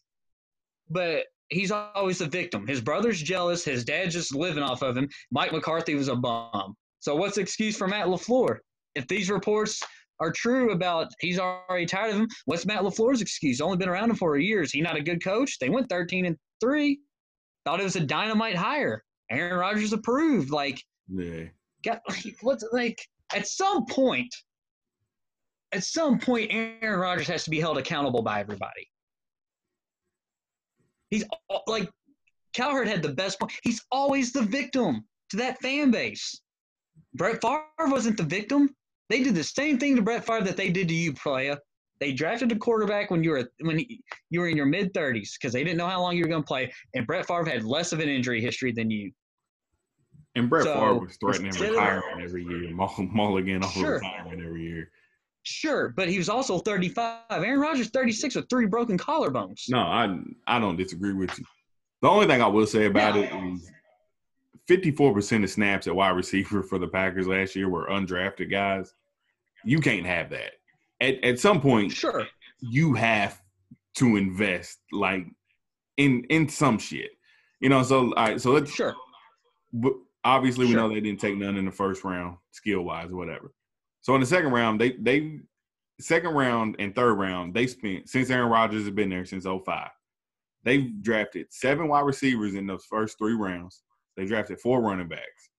[0.89, 2.67] But he's always the victim.
[2.67, 3.63] His brother's jealous.
[3.63, 5.07] His dad's just living off of him.
[5.31, 6.75] Mike McCarthy was a bum.
[6.99, 8.59] So what's the excuse for Matt LaFleur?
[8.95, 9.81] If these reports
[10.19, 13.61] are true about he's already tired of him, what's Matt LaFleur's excuse?
[13.61, 14.61] Only been around him for a year.
[14.61, 15.57] Is he not a good coach?
[15.59, 16.99] They went 13 and 3.
[17.65, 19.03] Thought it was a dynamite hire.
[19.31, 20.51] Aaron Rodgers approved.
[20.51, 21.45] Like, yeah.
[21.83, 22.97] Got, like, what's like
[23.33, 24.33] at some point,
[25.71, 28.89] at some point, Aaron Rodgers has to be held accountable by everybody.
[31.09, 31.25] He's
[31.67, 31.89] like
[32.53, 33.51] Cowherd had the best point.
[33.63, 36.41] He's always the victim to that fan base.
[37.15, 38.69] Brett Favre wasn't the victim.
[39.09, 41.57] They did the same thing to Brett Favre that they did to you, playa.
[41.99, 45.37] They drafted a quarterback when you were when he, you were in your mid thirties
[45.39, 47.63] because they didn't know how long you were going to play, and Brett Favre had
[47.63, 49.11] less of an injury history than you.
[50.35, 52.71] And Brett so, Favre was threatening retirement every year,
[53.11, 53.95] mulligan off sure.
[53.95, 54.89] retirement every year.
[55.43, 57.19] Sure, but he was also 35.
[57.29, 59.69] Aaron Rodgers 36 with three broken collarbones.
[59.69, 61.45] No, I I don't disagree with you.
[62.01, 63.71] The only thing I will say about it is
[64.69, 68.93] 54% of snaps at wide receiver for the Packers last year were undrafted guys.
[69.65, 70.53] You can't have that.
[71.01, 72.27] At at some point, sure,
[72.59, 73.41] you have
[73.95, 75.25] to invest like
[75.97, 77.11] in in some shit.
[77.59, 78.95] You know, so all right, so let's sure.
[79.71, 79.93] But
[80.23, 83.53] obviously, we know they didn't take none in the first round, skill wise or whatever.
[84.01, 85.39] So in the second round, they they
[85.99, 89.89] second round and third round, they spent since Aaron Rodgers has been there since 05.
[90.63, 93.81] They've drafted seven wide receivers in those first three rounds.
[94.15, 95.49] They drafted four running backs.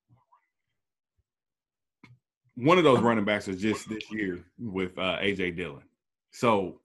[2.56, 5.82] One of those running backs was just this year with uh, AJ Dillon.
[6.30, 6.80] So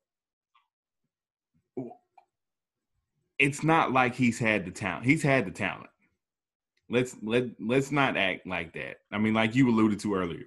[3.37, 5.05] it's not like he's had the talent.
[5.05, 5.89] He's had the talent.
[6.89, 8.97] Let's let let's not act like that.
[9.11, 10.45] I mean, like you alluded to earlier.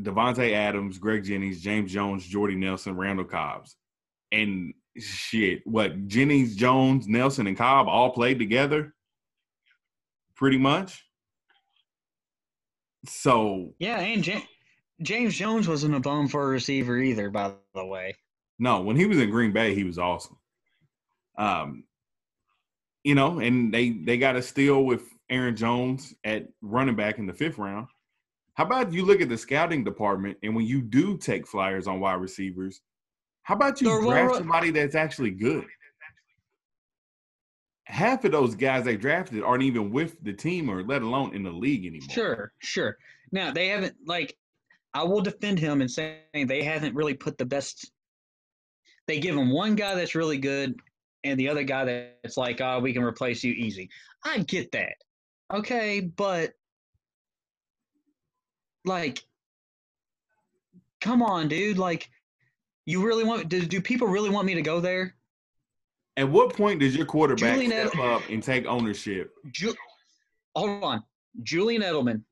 [0.00, 3.76] Davante Adams, Greg Jennings, James Jones, Jordy Nelson, Randall Cobbs.
[4.32, 8.94] And shit, what Jennings, Jones, Nelson, and Cobb all played together?
[10.40, 11.04] Pretty much.
[13.04, 14.48] So Yeah, and J-
[15.02, 18.16] James Jones wasn't a bum for a receiver either, by the way.
[18.58, 20.38] No, when he was in Green Bay, he was awesome.
[21.36, 21.84] Um,
[23.04, 27.26] you know, and they they got a steal with Aaron Jones at running back in
[27.26, 27.88] the fifth round.
[28.54, 32.00] How about you look at the scouting department and when you do take flyers on
[32.00, 32.80] wide receivers,
[33.42, 35.66] how about you draft somebody that's actually good?
[37.90, 41.42] Half of those guys they drafted aren't even with the team or let alone in
[41.42, 42.08] the league anymore.
[42.10, 42.96] Sure, sure.
[43.32, 44.36] Now they haven't like
[44.94, 47.90] I will defend him in saying they haven't really put the best.
[49.06, 50.74] They give him one guy that's really good,
[51.24, 53.88] and the other guy that's like, oh, we can replace you easy.
[54.24, 54.94] I get that,
[55.52, 56.52] okay, but
[58.84, 59.24] like,
[61.00, 62.08] come on, dude, like,
[62.86, 63.48] you really want?
[63.48, 65.14] Do, do people really want me to go there?
[66.16, 69.32] At what point does your quarterback Julian step Edel- up and take ownership?
[69.52, 69.74] Ju-
[70.56, 71.02] Hold on,
[71.44, 72.22] Julian Edelman,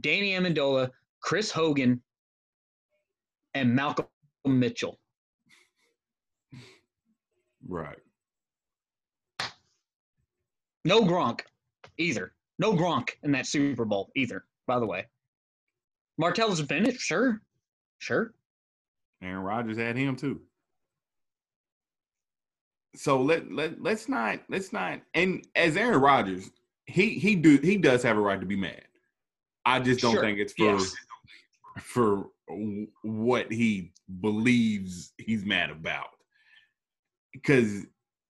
[0.00, 2.02] Danny Amendola, Chris Hogan,
[3.54, 4.06] and Malcolm
[4.44, 5.00] Mitchell.
[7.66, 7.98] Right.
[10.84, 11.40] No Gronk
[11.96, 12.34] either.
[12.58, 15.06] No Gronk in that Super Bowl either, by the way.
[16.20, 17.40] Martellus Bennett, sure.
[17.98, 18.34] Sure.
[19.22, 20.42] Aaron Rodgers had him too.
[22.96, 26.50] So let let let's not let's not and as Aaron Rodgers,
[26.86, 28.82] he he do he does have a right to be mad.
[29.66, 30.94] I just don't Sure, think it's for yes.
[31.80, 32.26] for
[33.02, 36.08] what he believes he's mad about.
[37.32, 37.84] Because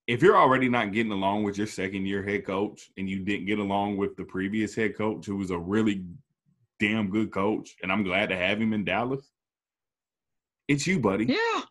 [0.06, 3.46] if you're already not getting along with your second year head coach and you didn't
[3.46, 6.04] get along with the previous head coach who was a really
[6.78, 9.30] damn good coach and I'm glad to have him in Dallas.
[10.68, 11.62] It's you, buddy Yeah.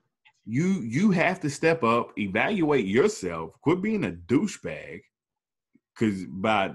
[0.46, 5.02] You you have to step up, evaluate yourself, quit being a douchebag.
[5.98, 6.74] Cause by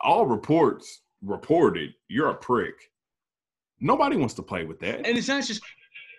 [0.00, 2.74] all reports reported, you're a prick.
[3.80, 5.06] Nobody wants to play with that.
[5.06, 5.62] And it's not just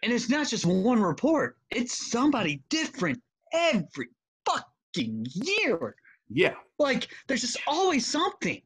[0.03, 1.57] and it's not just one report.
[1.71, 3.21] It's somebody different
[3.53, 4.07] every
[4.45, 5.95] fucking year.
[6.29, 6.53] yeah.
[6.79, 8.61] Like there's just always something.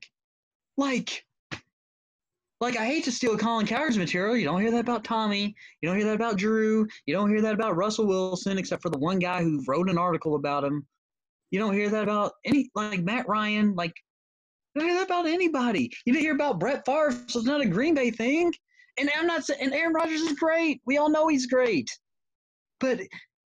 [0.77, 1.25] Like
[2.61, 4.37] like I hate to steal Colin Cowherd's material.
[4.37, 5.55] You don't hear that about Tommy.
[5.81, 6.87] You don't hear that about Drew.
[7.05, 9.97] You don't hear that about Russell Wilson, except for the one guy who wrote an
[9.97, 10.85] article about him.
[11.51, 13.75] You don't hear that about any like Matt Ryan.
[13.75, 13.93] Like
[14.73, 15.91] you don't hear that about anybody.
[16.05, 18.51] You didn't hear about Brett Favre, so it's not a Green Bay thing.
[18.97, 20.81] And I'm not saying and Aaron Rodgers is great.
[20.85, 21.89] We all know he's great.
[22.79, 23.01] But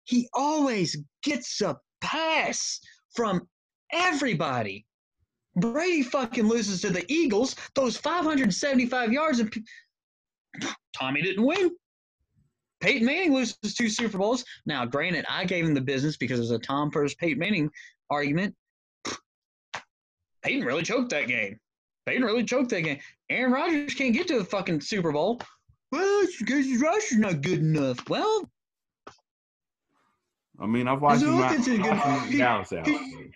[0.04, 2.80] he always gets a pass
[3.14, 3.42] from
[3.92, 4.84] everybody.
[5.56, 9.52] Brady fucking loses to the Eagles, those 575 yards, and
[10.96, 11.70] Tommy didn't win.
[12.80, 14.44] Peyton Manning loses two Super Bowls.
[14.66, 17.70] Now, granted, I gave him the business because there's a Tom versus Peyton Manning
[18.10, 18.54] argument.
[20.42, 21.58] Peyton really choked that game.
[22.06, 22.98] Peyton really choked that game.
[23.30, 25.40] Aaron Rodgers can't get to the fucking Super Bowl.
[25.92, 28.08] Well, it's because his roster's not good enough.
[28.08, 28.50] Well,
[30.58, 31.86] I mean, I've watched him out, offense is good.
[31.96, 32.86] watched him Dallas out.
[32.86, 33.30] he-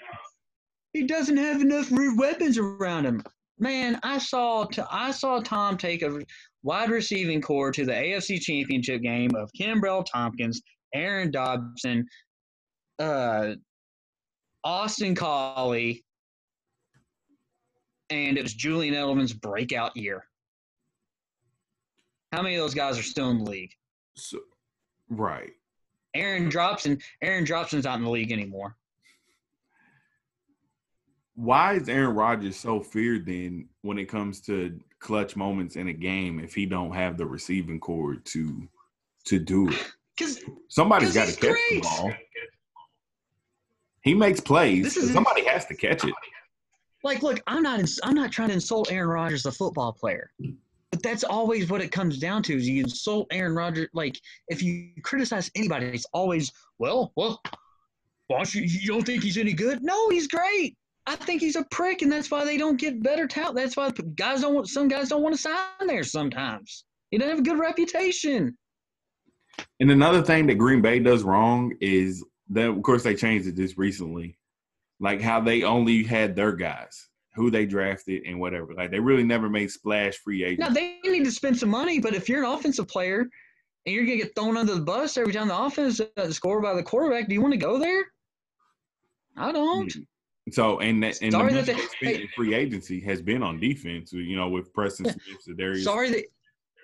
[0.96, 3.22] he doesn't have enough weapons around him.
[3.58, 6.20] Man, I saw t- I saw Tom take a
[6.62, 10.62] wide receiving corps to the AFC Championship game of Kenbrell Thompkins,
[10.94, 12.06] Aaron Dobson,
[12.98, 13.56] uh,
[14.64, 16.02] Austin Collie,
[18.08, 20.24] and it was Julian Edelman's breakout year.
[22.32, 23.72] How many of those guys are still in the league?
[24.14, 24.38] So,
[25.10, 25.52] right.
[26.14, 28.76] Aaron Dropson, Aaron Dropson's not in the league anymore.
[31.36, 35.92] Why is Aaron Rodgers so feared then when it comes to clutch moments in a
[35.92, 38.68] game if he don't have the receiving corps to
[39.26, 39.92] to do it?
[40.16, 41.60] Because somebody's got to catch great.
[41.70, 42.12] the ball.
[44.00, 45.12] He makes plays.
[45.12, 46.14] Somebody has to catch it.
[47.04, 50.30] like look i'm not ins- i'm not trying to insult aaron rodgers the football player
[50.90, 54.18] but that's always what it comes down to is you insult aaron rodgers like
[54.48, 57.40] if you criticize anybody it's always well well
[58.28, 60.74] why don't you, you don't think he's any good no he's great
[61.06, 63.56] i think he's a prick and that's why they don't get better talent.
[63.56, 66.84] That's why guys don't want some guys don't want to sign there sometimes.
[67.10, 68.56] He doesn't have a good reputation.
[69.80, 73.56] And another thing that Green Bay does wrong is that, of course, they changed it
[73.56, 74.36] just recently,
[75.00, 78.74] like how they only had their guys, who they drafted and whatever.
[78.74, 80.60] Like they really never made splash free agents.
[80.60, 84.04] now they need to spend some money but if you're an offensive player and you're
[84.04, 86.74] going to get thrown under the bus every time the offense uh, is scored by
[86.74, 88.04] the quarterback do you want to go there?
[89.36, 90.00] I don't hmm.
[90.52, 94.12] So and that, and Sorry the that they- free agency has been on defense.
[94.12, 96.24] You know, with Preston Smith, Sorry that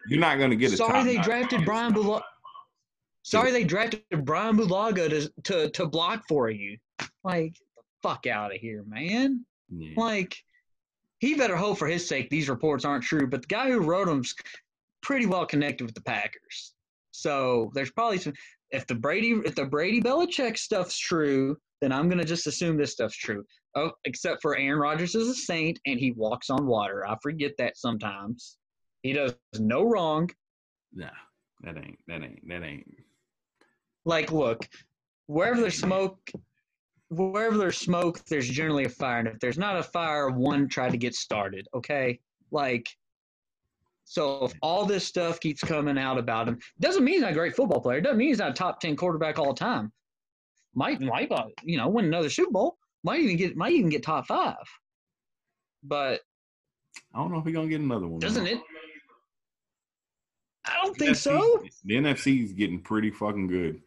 [0.08, 2.22] you're not going to get a sorry they drafted Brian Bulaga.
[3.22, 6.76] Sorry they drafted Brian Bulaga to to to block for you.
[7.22, 9.44] Like the fuck out of here, man.
[9.70, 9.92] Yeah.
[9.96, 10.36] Like
[11.20, 13.28] he better hope for his sake these reports aren't true.
[13.28, 14.34] But the guy who wrote them's
[15.02, 16.74] pretty well connected with the Packers.
[17.12, 18.32] So there's probably some.
[18.72, 22.92] If the Brady if the Brady Belichick stuff's true, then I'm gonna just assume this
[22.92, 23.44] stuff's true.
[23.74, 27.04] Oh, except for Aaron Rodgers is a saint and he walks on water.
[27.04, 28.56] I forget that sometimes.
[29.02, 30.30] He does no wrong.
[30.94, 31.08] Nah,
[31.62, 32.86] that ain't that ain't that ain't.
[34.04, 34.68] Like, look,
[35.26, 36.30] wherever there's smoke,
[37.08, 40.88] wherever there's smoke, there's generally a fire, and if there's not a fire, one try
[40.88, 41.66] to get started.
[41.74, 42.20] Okay,
[42.52, 42.88] like.
[44.04, 47.34] So if all this stuff keeps coming out about him, doesn't mean he's not a
[47.34, 48.00] great football player.
[48.00, 49.90] Doesn't mean he's not a top ten quarterback all the time.
[50.74, 52.78] Might might uh, you know win another Super Bowl.
[53.04, 54.56] Might even get might even get top five.
[55.82, 56.20] But
[57.14, 58.20] I don't know if he's gonna get another one.
[58.20, 58.56] doesn't man.
[58.56, 58.62] it?
[60.64, 61.62] I don't think NFC so.
[61.84, 63.82] The NFC is getting pretty fucking good.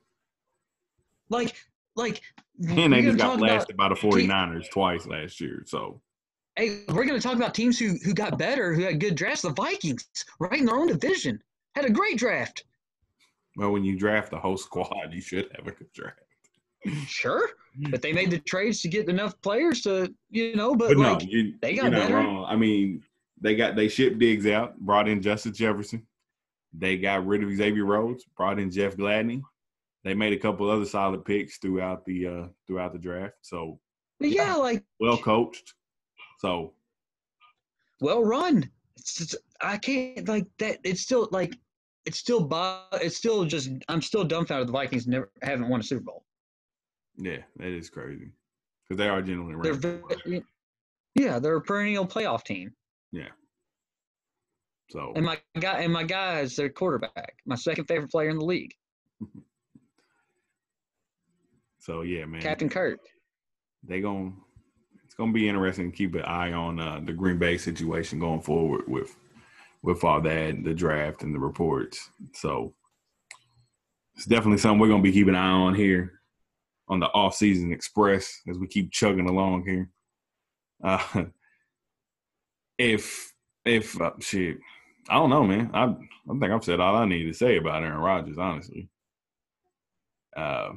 [1.29, 1.55] Like
[1.95, 2.21] like
[2.59, 5.63] And they just got blasted by the 49ers twice last year.
[5.65, 6.01] So
[6.57, 9.41] Hey, we're going to talk about teams who who got better, who had good drafts.
[9.41, 10.07] The Vikings,
[10.39, 11.41] right in their own division,
[11.75, 12.63] had a great draft.
[13.57, 16.19] well when you draft the whole squad, you should have a good draft.
[17.07, 17.49] Sure,
[17.89, 20.75] but they made the trades to get enough players to, you know.
[20.75, 22.15] But, But like, no, you, they got better.
[22.15, 22.45] wrong.
[22.47, 23.03] I mean,
[23.41, 26.05] they got they shipped Diggs out, brought in Justice Jefferson.
[26.73, 29.41] They got rid of Xavier Rhodes, brought in Jeff Gladney.
[30.03, 33.35] They made a couple other solid picks throughout the uh throughout the draft.
[33.41, 33.79] So
[34.19, 35.73] but yeah, like well coached.
[36.39, 36.73] So
[37.99, 38.69] well run.
[38.97, 40.79] It's just, I can't like that.
[40.83, 41.57] It's still like
[42.05, 42.47] it's still
[42.93, 44.67] it's still just I'm still dumbfounded.
[44.67, 46.23] The Vikings never haven't won a Super Bowl.
[47.17, 48.31] Yeah, that is crazy
[48.83, 50.41] because they are generally They're
[51.15, 52.73] yeah, they're a perennial playoff team.
[53.11, 53.29] Yeah.
[54.89, 58.37] So And my guy and my guy is their quarterback, my second favorite player in
[58.37, 58.73] the league,
[61.79, 62.41] so yeah, man.
[62.41, 62.99] Captain Kirk.
[63.83, 64.35] they going
[65.03, 68.41] it's gonna be interesting to keep an eye on uh, the Green Bay situation going
[68.41, 69.15] forward with
[69.81, 72.09] with all that, the draft and the reports.
[72.33, 72.73] So
[74.15, 76.19] it's definitely something we're gonna be keeping an eye on here
[76.87, 79.89] on the off season express as we keep chugging along here.
[80.83, 81.25] Uh,
[82.77, 83.33] if
[83.65, 84.57] if uh, shit,
[85.09, 85.71] I don't know, man.
[85.73, 88.89] I I think I've said all I need to say about Aaron Rodgers, honestly.
[90.35, 90.71] Uh,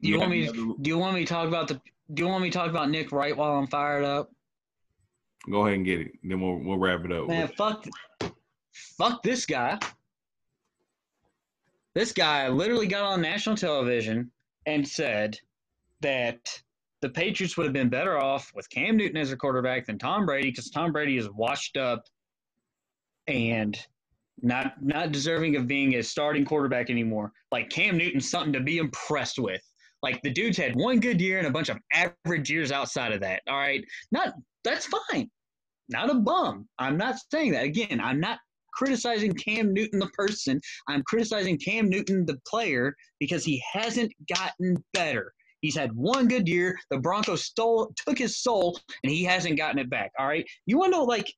[0.00, 0.42] Do you want me?
[0.48, 1.80] another- Do you want me to talk about the?
[2.12, 4.30] Do you want me to talk about Nick Wright while I'm fired up?
[5.50, 6.12] Go ahead and get it.
[6.22, 7.28] Then we'll we'll wrap it up.
[7.28, 7.86] Man, with- fuck,
[8.72, 9.78] fuck this guy.
[11.94, 14.30] This guy literally got on national television
[14.66, 15.38] and said
[16.00, 16.62] that
[17.02, 20.26] the Patriots would have been better off with Cam Newton as a quarterback than Tom
[20.26, 22.02] Brady because Tom Brady is washed up
[23.26, 23.78] and
[24.42, 27.30] not not deserving of being a starting quarterback anymore.
[27.52, 29.62] Like Cam Newton's something to be impressed with.
[30.02, 33.20] Like the dude's had one good year and a bunch of average years outside of
[33.20, 33.42] that.
[33.48, 34.34] All right, not
[34.64, 35.30] that's fine.
[35.88, 36.68] Not a bum.
[36.78, 37.64] I'm not saying that.
[37.64, 38.38] Again, I'm not
[38.76, 40.60] criticizing Cam Newton the person.
[40.88, 45.32] I'm criticizing Cam Newton the player because he hasn't gotten better.
[45.60, 46.78] He's had one good year.
[46.90, 50.10] The Broncos stole took his soul and he hasn't gotten it back.
[50.18, 50.46] All right.
[50.66, 51.32] You want to know like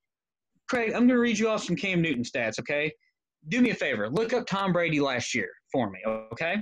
[0.69, 2.93] Craig, I'm gonna read you off some Cam Newton stats, okay?
[3.49, 4.11] Do me a favor.
[4.11, 6.01] Look up Tom Brady last year for me,
[6.33, 6.57] okay?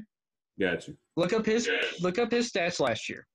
[0.61, 0.97] Got you.
[1.17, 1.71] Look up his
[2.01, 3.27] look up his stats last year.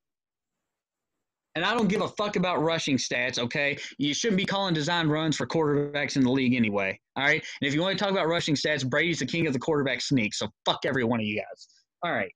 [1.56, 3.78] And I don't give a fuck about rushing stats, okay?
[3.98, 7.00] You shouldn't be calling design runs for quarterbacks in the league anyway.
[7.16, 7.44] All right.
[7.62, 10.02] And if you want to talk about rushing stats, Brady's the king of the quarterback
[10.02, 10.34] sneak.
[10.34, 11.68] So fuck every one of you guys.
[12.04, 12.32] All right.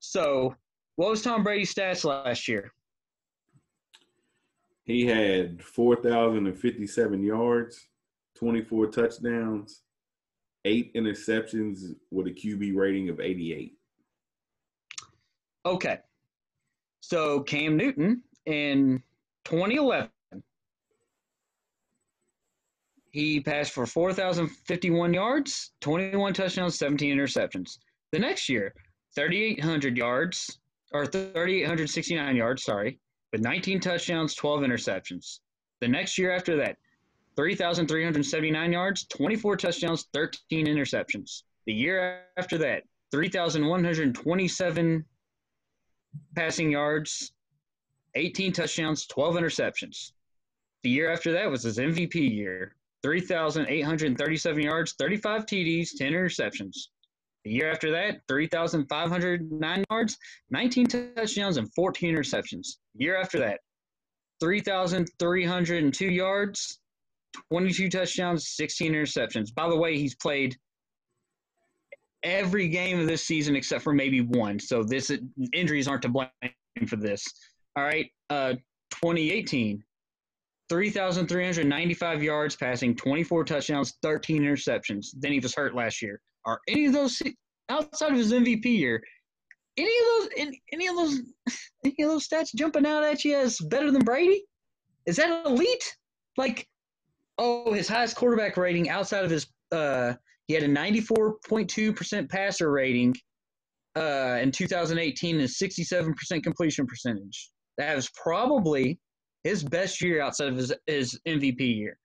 [0.00, 0.54] So
[0.96, 2.72] what was Tom Brady's stats last year?
[4.84, 7.88] He had 4,057 yards,
[8.36, 9.82] 24 touchdowns,
[10.64, 13.74] eight interceptions with a QB rating of 88.
[15.66, 15.98] Okay.
[17.08, 19.00] So Cam Newton in
[19.44, 20.10] 2011,
[23.12, 27.78] he passed for 4,051 yards, 21 touchdowns, 17 interceptions.
[28.10, 28.74] The next year,
[29.14, 30.58] 3,800 yards,
[30.92, 32.98] or 3,869 yards, sorry,
[33.30, 35.38] with 19 touchdowns, 12 interceptions.
[35.80, 36.76] The next year after that,
[37.36, 41.44] 3,379 yards, 24 touchdowns, 13 interceptions.
[41.66, 42.82] The year after that,
[43.12, 45.04] 3,127
[46.34, 47.32] passing yards,
[48.14, 50.12] 18 touchdowns, 12 interceptions.
[50.82, 56.88] The year after that was his MVP year 3,837 yards, 35 TDs, 10 interceptions.
[57.44, 60.18] The year after that, 3,509 yards,
[60.50, 62.78] 19 touchdowns, and 14 interceptions.
[62.96, 63.60] The year after that,
[64.40, 66.80] 3,302 yards,
[67.50, 69.54] 22 touchdowns, 16 interceptions.
[69.54, 70.56] By the way, he's played
[72.26, 74.58] every game of this season except for maybe one.
[74.58, 75.10] So this
[75.54, 76.28] injuries aren't to blame
[76.86, 77.24] for this.
[77.76, 78.54] All right, uh,
[78.90, 79.82] 2018,
[80.68, 85.06] 3,395 yards passing, 24 touchdowns, 13 interceptions.
[85.14, 86.20] Then he was hurt last year.
[86.44, 87.22] Are any of those
[87.68, 89.02] outside of his MVP year?
[89.76, 91.20] Any of those, any, of those,
[91.84, 94.42] any of those stats jumping out at you as better than Brady?
[95.06, 95.96] Is that elite?
[96.36, 96.66] Like,
[97.38, 100.14] oh, his highest quarterback rating outside of his, uh,
[100.48, 103.14] he had a 94.2% passer rating
[103.96, 107.50] uh, in 2018 is 67% completion percentage.
[107.78, 108.98] That was probably
[109.42, 111.98] his best year outside of his, his MVP year.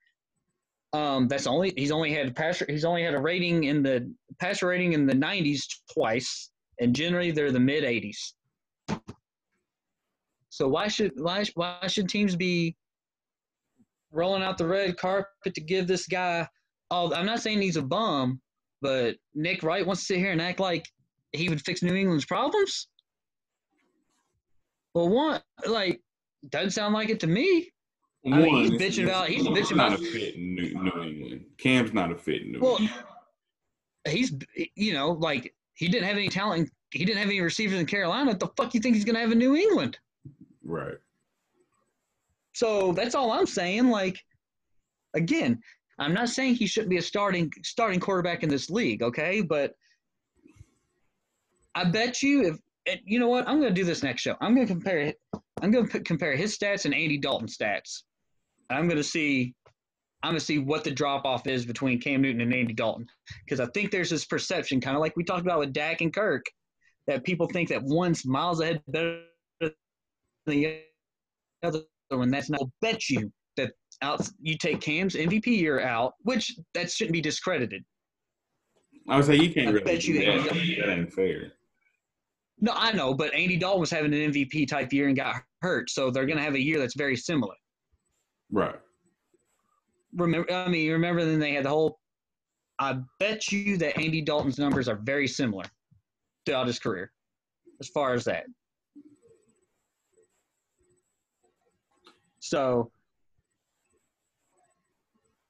[0.94, 4.68] Um, that's only he's only had passer he's only had a rating in the passer
[4.68, 5.62] rating in the 90s
[5.94, 8.34] twice, and generally they're the mid 80s.
[10.50, 12.76] So why should why why should teams be
[14.12, 16.46] rolling out the red carpet to give this guy?
[16.92, 18.42] Oh, I'm not saying he's a bum,
[18.82, 20.86] but Nick Wright wants to sit here and act like
[21.32, 22.88] he would fix New England's problems.
[24.94, 26.02] Well, one like
[26.50, 27.72] doesn't sound like it to me.
[28.26, 31.46] I mean, he's bitching about he's bitching not about a fit in New, New England.
[31.58, 33.06] Cam's not a fit in New well, England.
[34.08, 34.34] he's
[34.76, 36.70] you know like he didn't have any talent.
[36.92, 38.32] He didn't have any receivers in Carolina.
[38.32, 39.98] What the fuck you think he's gonna have in New England?
[40.64, 40.98] Right.
[42.54, 43.90] So that's all I'm saying.
[43.90, 44.20] Like,
[45.14, 45.62] again,
[46.02, 49.42] I'm not saying he shouldn't be a starting starting quarterback in this league, okay?
[49.42, 49.76] But
[51.76, 54.36] I bet you if and you know what, I'm going to do this next show.
[54.42, 55.14] I'm going to compare
[55.62, 58.02] I'm going to compare his stats and Andy Dalton's stats.
[58.70, 59.54] And I'm going to see
[60.24, 63.06] I'm going to see what the drop off is between Cam Newton and Andy Dalton
[63.46, 66.14] because I think there's this perception, kind of like we talked about with Dak and
[66.14, 66.46] Kirk,
[67.08, 69.22] that people think that one's miles ahead better
[69.60, 69.72] than
[70.48, 70.82] the
[71.64, 72.30] other one.
[72.30, 72.62] That's not.
[72.62, 77.22] I'll bet you that out you take Cam's MVP year out, which that shouldn't be
[77.22, 77.84] discredited.
[79.10, 80.44] I would say you can't I really bet you that.
[80.50, 81.54] That ain't fair.
[82.60, 85.90] No, I know, but Andy Dalton was having an MVP type year and got hurt,
[85.90, 87.56] so they're going to have a year that's very similar.
[88.52, 88.76] Right.
[90.16, 92.00] Remember, I mean, remember then they had the whole.
[92.80, 95.66] I bet you that Andy Dalton's numbers are very similar
[96.46, 97.12] throughout his career,
[97.80, 98.46] as far as that.
[102.40, 102.92] So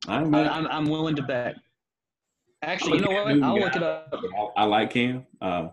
[0.07, 1.55] I'm, I, I'm I'm willing to bet.
[2.63, 3.43] Actually, you know what?
[3.43, 4.13] I'll look it up.
[4.13, 5.25] I, I like Cam.
[5.41, 5.69] Uh,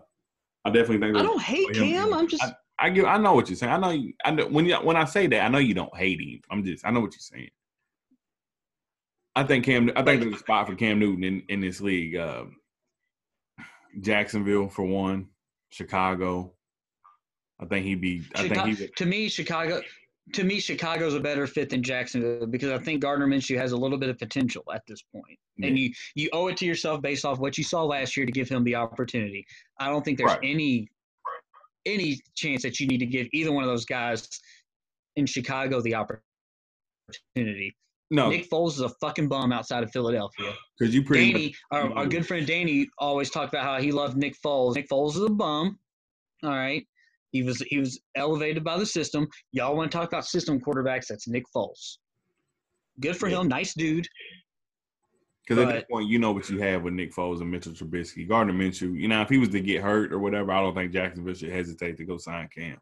[0.65, 1.17] I definitely think.
[1.17, 2.13] I don't hate Cam.
[2.13, 2.43] I'm just
[2.79, 3.05] I give.
[3.05, 3.73] I know what you're saying.
[3.73, 3.89] I know.
[3.89, 6.41] You, I know when you, when I say that, I know you don't hate him.
[6.49, 6.85] I'm just.
[6.85, 7.49] I know what you're saying.
[9.35, 9.91] I think Cam.
[9.95, 12.15] I think there's a spot for Cam Newton in, in this league.
[12.15, 12.57] Um,
[13.99, 15.27] Jacksonville for one,
[15.69, 16.53] Chicago.
[17.59, 18.23] I think he'd be.
[18.35, 18.95] I think he would.
[18.95, 19.81] to me, Chicago.
[20.33, 23.77] To me, Chicago's a better fit than Jacksonville because I think Gardner Minshew has a
[23.77, 27.25] little bit of potential at this point, and you you owe it to yourself based
[27.25, 29.45] off what you saw last year to give him the opportunity.
[29.79, 30.39] I don't think there's Right.
[30.43, 30.87] any
[31.85, 34.27] any chance that you need to give either one of those guys
[35.15, 37.75] in Chicago the opportunity.
[38.11, 40.53] No, Nick Foles is a fucking bum outside of Philadelphia.
[40.77, 41.31] because you pretty.
[41.31, 44.75] Danny, our, our good friend Danny, always talked about how he loved Nick Foles.
[44.75, 45.77] Nick Foles is a bum.
[46.43, 46.87] All right,
[47.31, 49.27] he was he was elevated by the system.
[49.51, 51.07] Y'all want to talk about system quarterbacks?
[51.07, 51.97] That's Nick Foles.
[52.99, 53.41] Good for Yeah.
[53.41, 54.07] him, nice dude.
[55.47, 58.27] Because at that point, you know what you have with Nick Foles and Mitchell Trubisky,
[58.27, 58.95] Gardner Minshew.
[58.99, 61.49] You know, if he was to get hurt or whatever, I don't think Jacksonville should
[61.51, 62.77] hesitate to go sign Cam.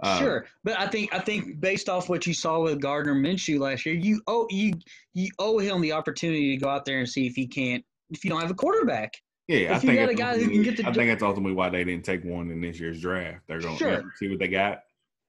[0.00, 3.60] Uh, sure, but I think I think based off what you saw with Gardner Minshew
[3.60, 4.72] last year, you owe you
[5.12, 8.24] you owe him the opportunity to go out there and see if he can't if
[8.24, 9.14] you don't have a quarterback.
[9.46, 11.54] Yeah, I think a that's guy who can ultimately- get the I think that's ultimately
[11.54, 13.42] why they didn't take one in this year's draft.
[13.46, 14.02] They're going Sure.
[14.02, 14.82] to see what they got.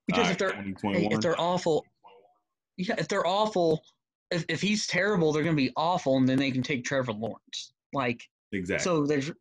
[0.07, 1.85] Because if they're hey, if they're awful,
[2.77, 3.83] yeah, if they're awful,
[4.31, 7.11] if if he's terrible, they're going to be awful, and then they can take Trevor
[7.13, 7.73] Lawrence.
[7.91, 8.83] Like exactly.
[8.83, 9.31] so, there's,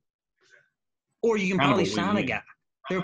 [1.23, 2.43] or you can Kind probably sign a guy.
[2.89, 3.03] There,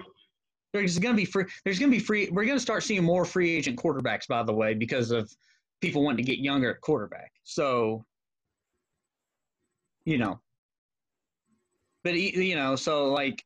[0.72, 1.44] there's going to be free.
[1.64, 2.30] There's going to be free.
[2.30, 5.30] We're going to start seeing more free agent quarterbacks, by the way, because of
[5.80, 7.32] people wanting to get younger at quarterback.
[7.44, 8.04] So,
[10.04, 10.40] you know,
[12.04, 13.42] but you know, so like,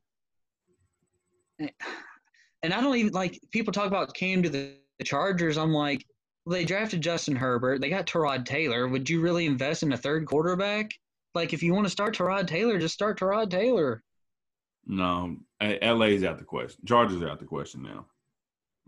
[1.59, 5.59] and I don't even like people talk about came to the, the Chargers.
[5.59, 6.05] I'm like,
[6.45, 7.81] well, they drafted Justin Herbert.
[7.81, 8.89] They got Tyrod Taylor.
[8.89, 10.91] Would you really invest in a third quarterback?
[11.35, 14.03] Like, if you want to start Tyrod Taylor, just start Tyrod Taylor.
[14.87, 16.81] no, LA's out the question.
[16.87, 18.07] Chargers are out the question now.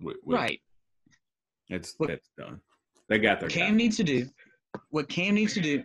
[0.00, 0.60] With- with- Right.
[1.68, 2.60] It's that's done.
[3.08, 3.76] They got their Cam guy.
[3.76, 4.28] needs to do
[4.90, 5.82] what Cam needs to do.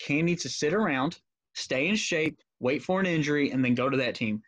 [0.00, 1.20] Cam needs to sit around,
[1.54, 4.42] stay in shape, wait for an injury, and then go to that team.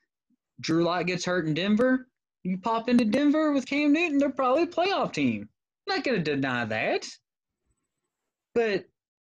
[0.60, 2.08] Drew Lock gets hurt in Denver.
[2.44, 5.48] You pop into Denver with Cam Newton, they're probably a playoff team.
[5.88, 7.06] I'm not going to deny that.
[8.54, 8.84] But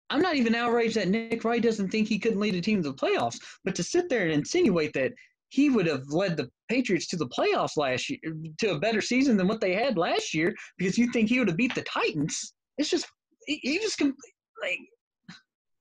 [0.09, 2.91] I'm not even outraged that Nick Wright doesn't think he couldn't lead a team to
[2.91, 3.39] the playoffs.
[3.65, 5.13] But to sit there and insinuate that
[5.51, 8.19] he would have led the Patriots to the playoffs last year,
[8.59, 11.49] to a better season than what they had last year, because you think he would
[11.49, 13.07] have beat the Titans, it's just
[13.47, 14.79] he, he just like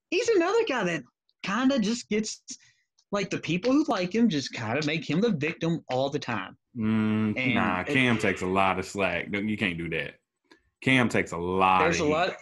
[0.10, 1.04] he's another guy that
[1.44, 2.42] kind of just gets
[3.12, 6.20] like the people who like him just kind of make him the victim all the
[6.20, 6.56] time.
[6.78, 9.28] Mm, nah, it- Cam takes a lot of slack.
[9.32, 10.16] You can't do that.
[10.82, 11.80] Cam takes a lot.
[11.80, 12.12] There's a heat.
[12.12, 12.36] lot.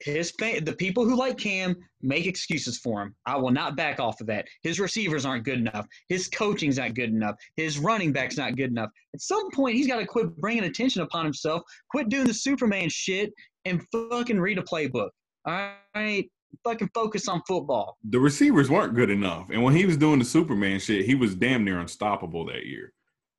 [0.00, 3.16] his fa- the people who like Cam make excuses for him.
[3.26, 4.46] I will not back off of that.
[4.62, 5.86] His receivers aren't good enough.
[6.08, 7.34] His coaching's not good enough.
[7.56, 8.90] His running back's not good enough.
[9.12, 11.62] At some point, he's got to quit bringing attention upon himself.
[11.90, 13.32] Quit doing the Superman shit
[13.64, 15.08] and fucking read a playbook.
[15.46, 16.30] All right,
[16.64, 17.98] fucking focus on football.
[18.08, 21.34] The receivers weren't good enough, and when he was doing the Superman shit, he was
[21.34, 22.92] damn near unstoppable that year.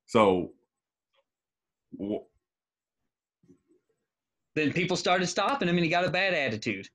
[0.06, 0.52] So.
[2.00, 2.24] wh-
[4.56, 6.88] Then people started stopping him, and he got a bad attitude.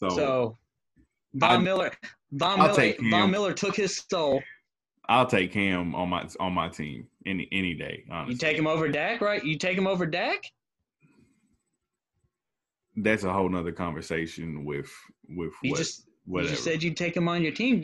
[0.00, 0.58] So, So
[1.34, 1.92] Von I- Miller,
[2.32, 3.30] Von I'll Miller, Von.
[3.30, 4.42] Miller took his soul.
[5.10, 8.04] I'll take him on my on my team any any day.
[8.10, 9.42] Honestly, You take him over Dak, right?
[9.44, 10.42] You take him over Dak.
[13.02, 14.90] That's a whole nother conversation with
[15.28, 16.50] with You what just you whatever.
[16.52, 17.82] just said you'd take him on your team.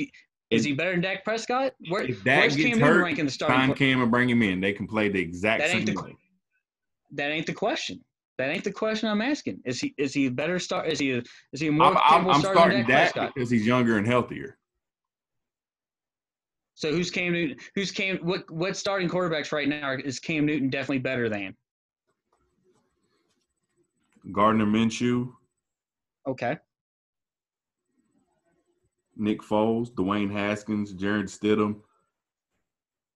[0.51, 1.73] Is If- he better than Dak Prescott?
[1.89, 3.69] Where, if Dak where's gets Cam Newton hurt, ranking the starting?
[3.71, 4.61] Qu- Cam and bring him in.
[4.61, 6.17] They can play the exact That same the way.
[7.13, 8.05] that ain't the question.
[8.39, 9.61] That ain't the question I'm asking.
[9.65, 10.89] Is he is he better start?
[10.89, 13.35] Is he is he more I'm, I'm, starting Dak Dak Prescott?
[13.35, 14.59] because he's younger and healthier.
[16.75, 17.57] So who's Cam Newton?
[17.77, 18.19] Who's Cam?
[18.19, 21.57] What what starting quarterbacks right now is Cam Newton definitely better than?
[24.33, 25.33] Gardner Minshew,
[26.27, 26.57] Okay,
[29.17, 31.81] Nick Foles, Dwayne Haskins, Jarrett Stidham,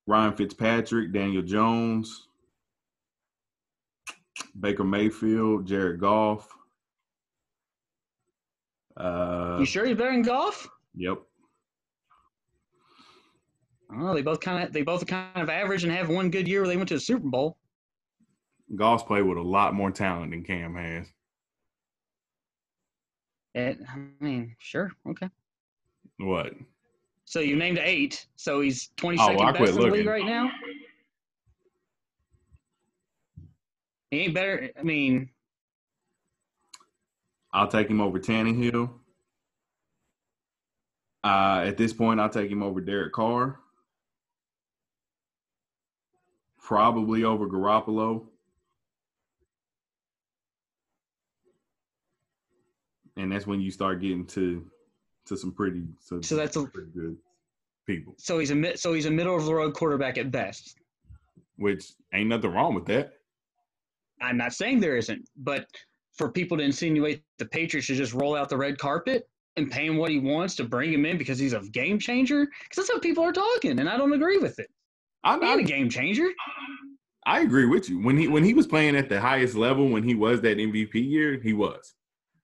[0.06, 2.28] Ryan Fitzpatrick, Daniel Jones,
[4.60, 6.48] Baker Mayfield, Jared Goff.
[8.96, 10.68] Uh, you sure he's better than Goff?
[10.94, 11.18] Yep.
[13.94, 16.60] Oh, they both kind of they both kind of average and have one good year
[16.60, 17.56] where they went to the Super Bowl.
[18.76, 21.06] Goff's played with a lot more talent than Cam has.
[23.54, 25.28] And, I mean, sure, okay.
[26.18, 26.52] What?
[27.24, 28.26] So you named eight.
[28.36, 30.50] So he's twenty Oh, second well, best in the league right now.
[34.10, 34.70] He ain't better.
[34.78, 35.28] I mean,
[37.52, 38.90] I'll take him over Tannehill.
[41.22, 43.60] Uh, at this point, I'll take him over Derek Carr.
[46.58, 48.26] Probably over Garoppolo.
[53.18, 54.64] And that's when you start getting to
[55.26, 57.16] to some pretty so, So that's a- pretty good
[57.86, 58.14] people.
[58.18, 60.78] so he's a mid, so he's a middle of the road quarterback at best.
[61.56, 63.14] Which ain't nothing wrong with that.
[64.22, 65.66] I'm not saying there isn't, but
[66.16, 69.86] for people to insinuate the Patriots should just roll out the red carpet and pay
[69.86, 72.90] him what he wants to bring him in because he's a game changer, because that's
[72.92, 74.70] how people are talking, and I don't agree with it.
[75.24, 76.28] I'm ain't a game changer.
[77.26, 78.00] I agree with you.
[78.00, 80.94] When he when he was playing at the highest level, when he was that MVP
[80.94, 81.94] year, he was.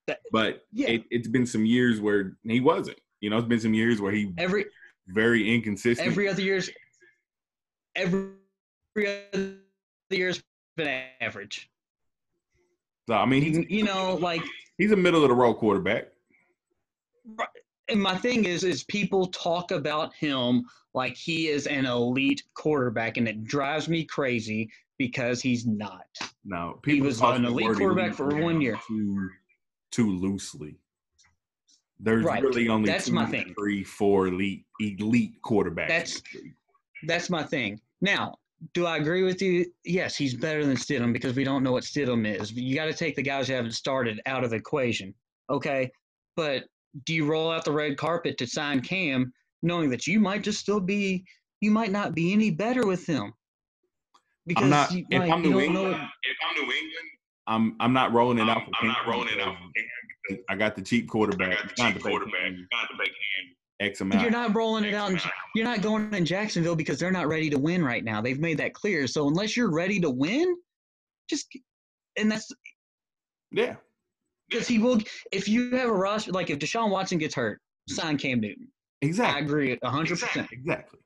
[0.07, 0.89] That- But Yeah.
[0.91, 2.99] it, it's been some years where he wasn't.
[3.21, 4.67] You know, it's been some years where he Every
[5.09, 6.07] very inconsistent.
[6.07, 6.71] every other year's
[7.97, 8.31] every
[8.97, 9.57] other
[10.11, 10.43] year's
[10.77, 11.71] been average.
[13.09, 14.43] so I mean, he's, you know, like
[14.79, 16.09] he's a middle of the road quarterback.
[17.89, 23.17] and my thing is is people talk about him like he is an elite quarterback
[23.17, 26.07] and it drives me crazy because he's not.
[26.45, 28.79] Now, He was an elite quarterback for one year.
[28.87, 29.31] too
[29.95, 30.77] too loosely.
[32.01, 32.43] There's Right.
[32.43, 33.55] really only That's two, my thing.
[33.55, 35.89] three, four elite elite quarterbacks.
[35.89, 36.55] That's- in this league.
[37.05, 37.81] That's my thing.
[38.01, 38.39] Now,
[38.73, 39.67] do I agree with you?
[39.85, 42.51] Yes, he's better than Stidham because we don't know what Stidham is.
[42.53, 45.15] You got to take the guys who haven't started out of the equation.
[45.51, 45.91] Okay.
[46.35, 46.65] But
[47.05, 50.61] do you roll out the red carpet to sign Cam knowing that you might just
[50.61, 51.25] still be,
[51.61, 53.33] you might not be any better with him?
[54.47, 55.95] Because not- you, if like, I'm New England.
[56.23, 57.09] If I'm New England,
[57.47, 58.59] I'm I'm not rolling it out.
[58.59, 59.57] I'm, For I'm not rolling it out.
[60.29, 61.51] because I got the cheap I quarterback.
[61.51, 62.41] got the cheap quarterback.
[62.41, 63.55] Cam Not to make him.
[63.81, 64.23] X amount.
[64.23, 65.11] You're not rolling it out.
[65.11, 65.21] In,
[65.55, 68.21] you're not going in Jacksonville because they're not ready to win right now.
[68.21, 69.07] They've made that clear.
[69.07, 70.57] So unless you're ready to win,
[71.29, 71.49] just
[72.17, 72.51] and that's
[73.51, 73.77] yeah.
[74.49, 75.01] because he will.
[75.33, 78.69] If you have a roster like if Deshaun Watson gets hurt, sign Cam Newton.
[79.03, 79.43] Exactly.
[79.43, 80.49] I agree a hundred percent.
[80.53, 81.01] Exactly.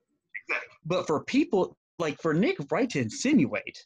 [0.49, 0.77] Exactly.
[0.85, 3.79] But for people like for Nick Wright to insinuate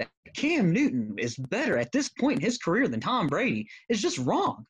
[0.00, 4.00] that Cam Newton is better at this point in his career than Tom Brady is
[4.02, 4.66] just wrong.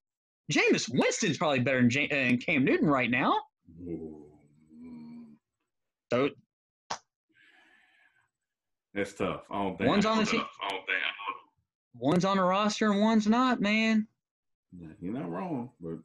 [0.52, 3.38] Jameis Winston's probably better than, Ja- than Cam Newton right now.
[6.12, 6.30] So
[8.92, 9.42] That's tough.
[9.50, 9.88] I don't think.
[9.88, 10.82] One's on the team, don't
[11.94, 14.08] one's on the roster and one's not, man.
[15.00, 15.98] You're not wrong, but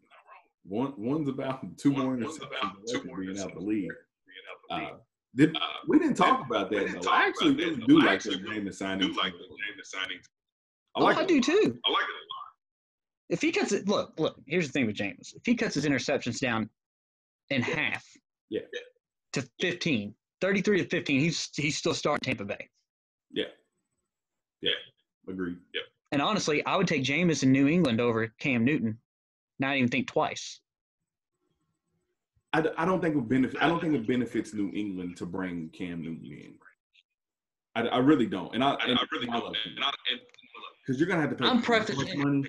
[0.63, 3.59] one one's about two more One- one's interceptions about two from more being out the
[3.59, 3.91] interceptions league.
[4.69, 4.89] Uh,
[5.35, 6.99] did, uh, we didn't talk about that though.
[6.99, 7.85] talk I actually about that, really though.
[7.87, 9.07] do I like actually that name the I signing.
[9.07, 10.17] do like the name the signing.
[10.95, 11.51] I like oh, I do too.
[11.53, 12.45] I like it a lot.
[13.29, 14.39] If he cuts it, look, look.
[14.47, 15.35] Here's the thing with Jameis.
[15.35, 16.69] If he cuts his interceptions down
[17.49, 18.05] in half,
[18.49, 18.61] Yeah.
[19.33, 22.69] to 15, 33 to 15, he's he's still starting Tampa Bay.
[23.31, 23.45] Yeah.
[24.61, 24.71] Yeah.
[25.27, 25.57] Agreed.
[26.11, 28.97] And honestly, I would take Jameis in New England over Cam Newton.
[29.59, 30.61] Not even think twice.
[32.55, 33.61] I, I don't think it benefit.
[33.61, 36.53] I don't think it benefits New England to bring Cam Newton in.
[37.75, 39.45] I, I really don't, and I, I, and I really don't.
[39.45, 39.57] And,
[40.85, 42.47] because you're gonna have to pay I'm prefacing- money.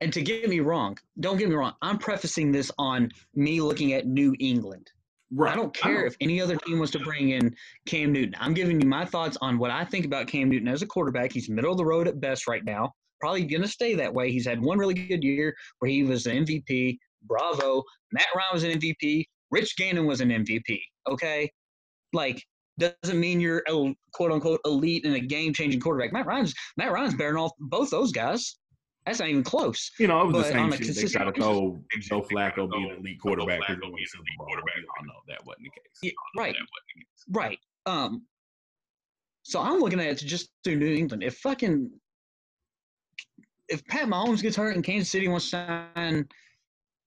[0.00, 1.74] And to get me wrong, don't get me wrong.
[1.82, 4.88] I'm prefacing this on me looking at New England.
[5.32, 5.52] Right.
[5.52, 6.06] I don't care know.
[6.06, 7.54] if any other team was to bring in
[7.86, 8.36] Cam Newton.
[8.38, 11.32] I'm giving you my thoughts on what I think about Cam Newton as a quarterback.
[11.32, 12.94] He's middle of the road at best right now.
[13.20, 14.30] Probably going to stay that way.
[14.30, 16.98] He's had one really good year where he was an MVP.
[17.22, 17.82] Bravo.
[18.12, 19.24] Matt Ryan was an MVP.
[19.50, 20.78] Rich Gannon was an MVP.
[21.08, 21.50] Okay,
[22.12, 22.42] like
[22.78, 26.12] doesn't mean you're a quote unquote elite and a game changing quarterback.
[26.12, 28.58] Matt Ryan's Matt Ryan's better off both those guys.
[29.06, 29.90] That's not even close.
[29.98, 30.80] You know, it was But the same shit.
[30.80, 31.44] They consistent try to basis-
[32.08, 34.46] throw Joe Flacco being an elite quarterback Flacco being an elite Bowl.
[34.46, 34.74] quarterback.
[34.76, 35.98] We all know that wasn't the case.
[36.02, 36.10] Yeah,
[36.42, 36.54] right.
[36.54, 37.24] the case.
[37.30, 37.58] Right.
[37.86, 38.26] Um.
[39.44, 41.22] So I'm looking at it just through New England.
[41.22, 41.90] If fucking
[43.68, 46.28] if Pat Mahomes gets hurt and Kansas City wants to sign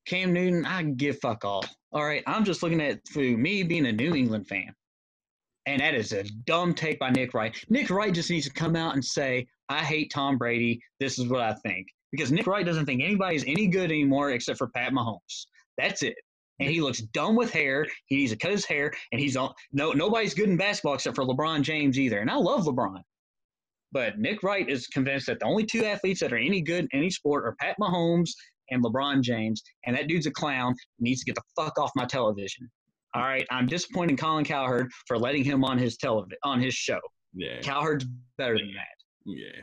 [0.06, 1.64] Cam Newton, I give fuck all.
[1.94, 2.24] All right.
[2.28, 4.74] I'm just looking at through me being a New England fan.
[5.68, 7.56] And that is a dumb take by Nick Wright.
[7.70, 10.82] Nick Wright just needs to come out and say, I hate Tom Brady.
[11.00, 11.88] This is what I think.
[12.12, 15.46] Because Nick Wright doesn't think anybody's any good anymore except for Pat Mahomes.
[15.78, 16.16] That's it.
[16.60, 17.88] And he looks dumb with hair.
[18.08, 19.54] He needs to cut his hair, and he's on.
[19.72, 22.20] No, nobody's good in basketball except for LeBron James either.
[22.20, 23.02] And I love LeBron,
[23.92, 27.00] but Nick Wright is convinced that the only two athletes that are any good in
[27.00, 28.32] any sport are Pat Mahomes
[28.72, 29.62] and LeBron James.
[29.86, 30.76] And that dude's a clown.
[31.00, 32.70] Needs to get the fuck off my television.
[33.14, 36.74] All right, I'm disappointed in Colin Cowherd for letting him on his television on his
[36.74, 37.00] show.
[37.34, 37.60] Yeah.
[37.62, 38.06] Cowherd's
[38.38, 38.96] better than that.
[39.26, 39.62] Yeah.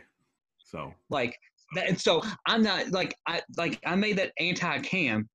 [0.59, 1.35] So Like
[1.75, 5.29] that, and so I'm not like I like I made that anti Cam.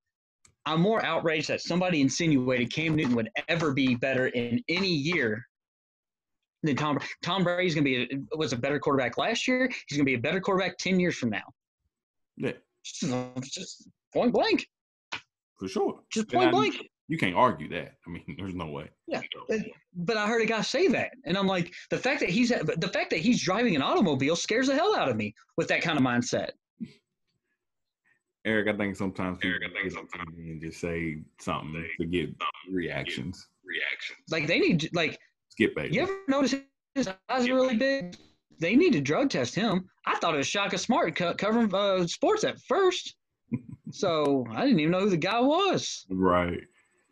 [0.65, 5.43] I'm more outraged that somebody insinuated Cam Newton would ever be better in any year
[6.61, 6.99] than Tom.
[7.23, 9.69] Tom Brady's gonna be a, was a better quarterback last year.
[9.87, 11.43] He's gonna be a better quarterback ten years from now.
[12.37, 12.51] yeah,
[12.83, 14.67] Just, just point blank.
[15.59, 15.99] for sure.
[16.11, 16.75] Just point I- blank.
[17.09, 17.95] You can't argue that.
[18.07, 18.89] I mean, there's no way.
[19.07, 19.21] Yeah.
[19.95, 22.89] But I heard a guy say that, and I'm like, the fact that he's the
[22.93, 25.97] fact that he's driving an automobile scares the hell out of me with that kind
[25.97, 26.51] of mindset.
[28.45, 32.05] Eric, I think sometimes people Eric, I think sometimes- and just say something Say to
[32.05, 32.29] get
[32.71, 33.47] reactions.
[33.65, 34.19] Reactions.
[34.29, 35.19] Like they need like
[35.49, 35.95] Skip baby.
[35.95, 36.55] You ever notice
[36.95, 38.17] his eyes are really big?
[38.59, 39.89] They need to drug test him.
[40.05, 43.15] I thought it was Shaka Smart co- covering uh, sports at first.
[43.91, 46.07] So I didn't even know who the guy was.
[46.09, 46.61] Right.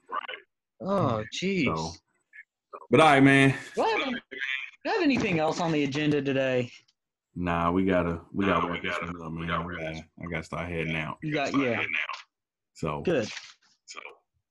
[0.09, 0.81] Right.
[0.81, 1.65] Oh, jeez.
[1.65, 1.91] So,
[2.89, 3.53] but all right, man.
[3.76, 4.13] Do I have,
[4.88, 6.72] I have anything else on the agenda today?
[7.35, 9.47] Nah, we gotta we gotta we wrap this gotta- up, we man.
[9.49, 11.18] gotta I gotta, I gotta start heading out.
[11.22, 11.81] You got yeah.
[11.81, 11.85] out.
[12.73, 13.27] So Good.
[13.85, 13.99] So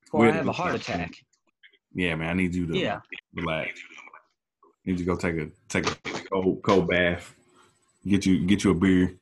[0.05, 1.11] Before I have a heart attack.
[1.93, 2.29] yeah, man.
[2.29, 3.01] I need you to Yeah.
[3.33, 3.77] relax.
[4.85, 7.35] Need you to go take a take a cold cold bath.
[8.07, 9.17] Get you get you a beer.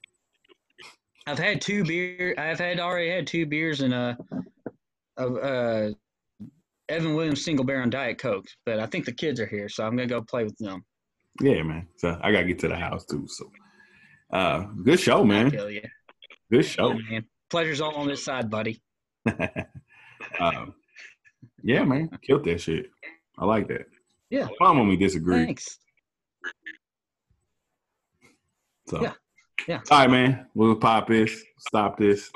[1.28, 2.34] I've had two beer.
[2.38, 4.18] I've had already had two beers and a,
[5.18, 5.92] a, uh
[6.88, 8.48] Evan Williams single barrel Diet Coke.
[8.66, 10.84] But I think the kids are here, so I'm gonna go play with them.
[11.42, 11.88] Yeah, man.
[11.98, 13.28] So I gotta get to the house too.
[13.28, 13.52] So
[14.32, 15.50] uh good show, man.
[16.52, 16.94] Good show.
[16.94, 17.26] Yeah, man.
[17.50, 18.82] Pleasure's all on this side, buddy.
[20.40, 20.74] um,
[21.64, 22.10] yeah, man.
[22.22, 22.90] Killed that shit.
[23.38, 23.86] I like that.
[24.30, 24.48] Yeah.
[24.60, 25.46] Fine when we disagree.
[25.46, 25.80] Thanks.
[28.90, 29.14] So Yeah.
[29.68, 29.82] Yeah.
[29.92, 30.48] All right, man.
[30.56, 31.44] We'll pop this.
[31.60, 32.32] Stop this.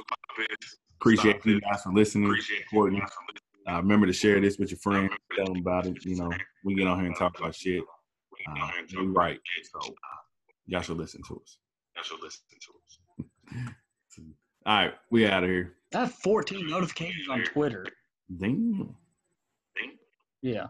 [1.00, 1.62] Appreciate Stop you this.
[1.72, 2.26] guys for listening.
[2.26, 2.98] Appreciate Courtney.
[2.98, 3.76] you guys for listening.
[3.76, 5.12] Uh, remember to share this with your friends.
[5.36, 6.04] Tell them about it.
[6.06, 6.30] You know,
[6.66, 7.82] we get on here and talk about shit.
[8.32, 8.68] We Uh,
[9.00, 9.40] we right.
[9.56, 9.70] kids.
[9.72, 9.94] So
[10.66, 11.58] y'all should listen to us.
[11.96, 12.72] Y'all should listen to
[13.56, 13.70] us.
[14.66, 15.74] All right, we out of here.
[15.94, 17.86] I have 14 notifications on Twitter.
[18.38, 18.96] Damn.
[19.76, 19.98] Ding.
[20.42, 20.68] Yeah.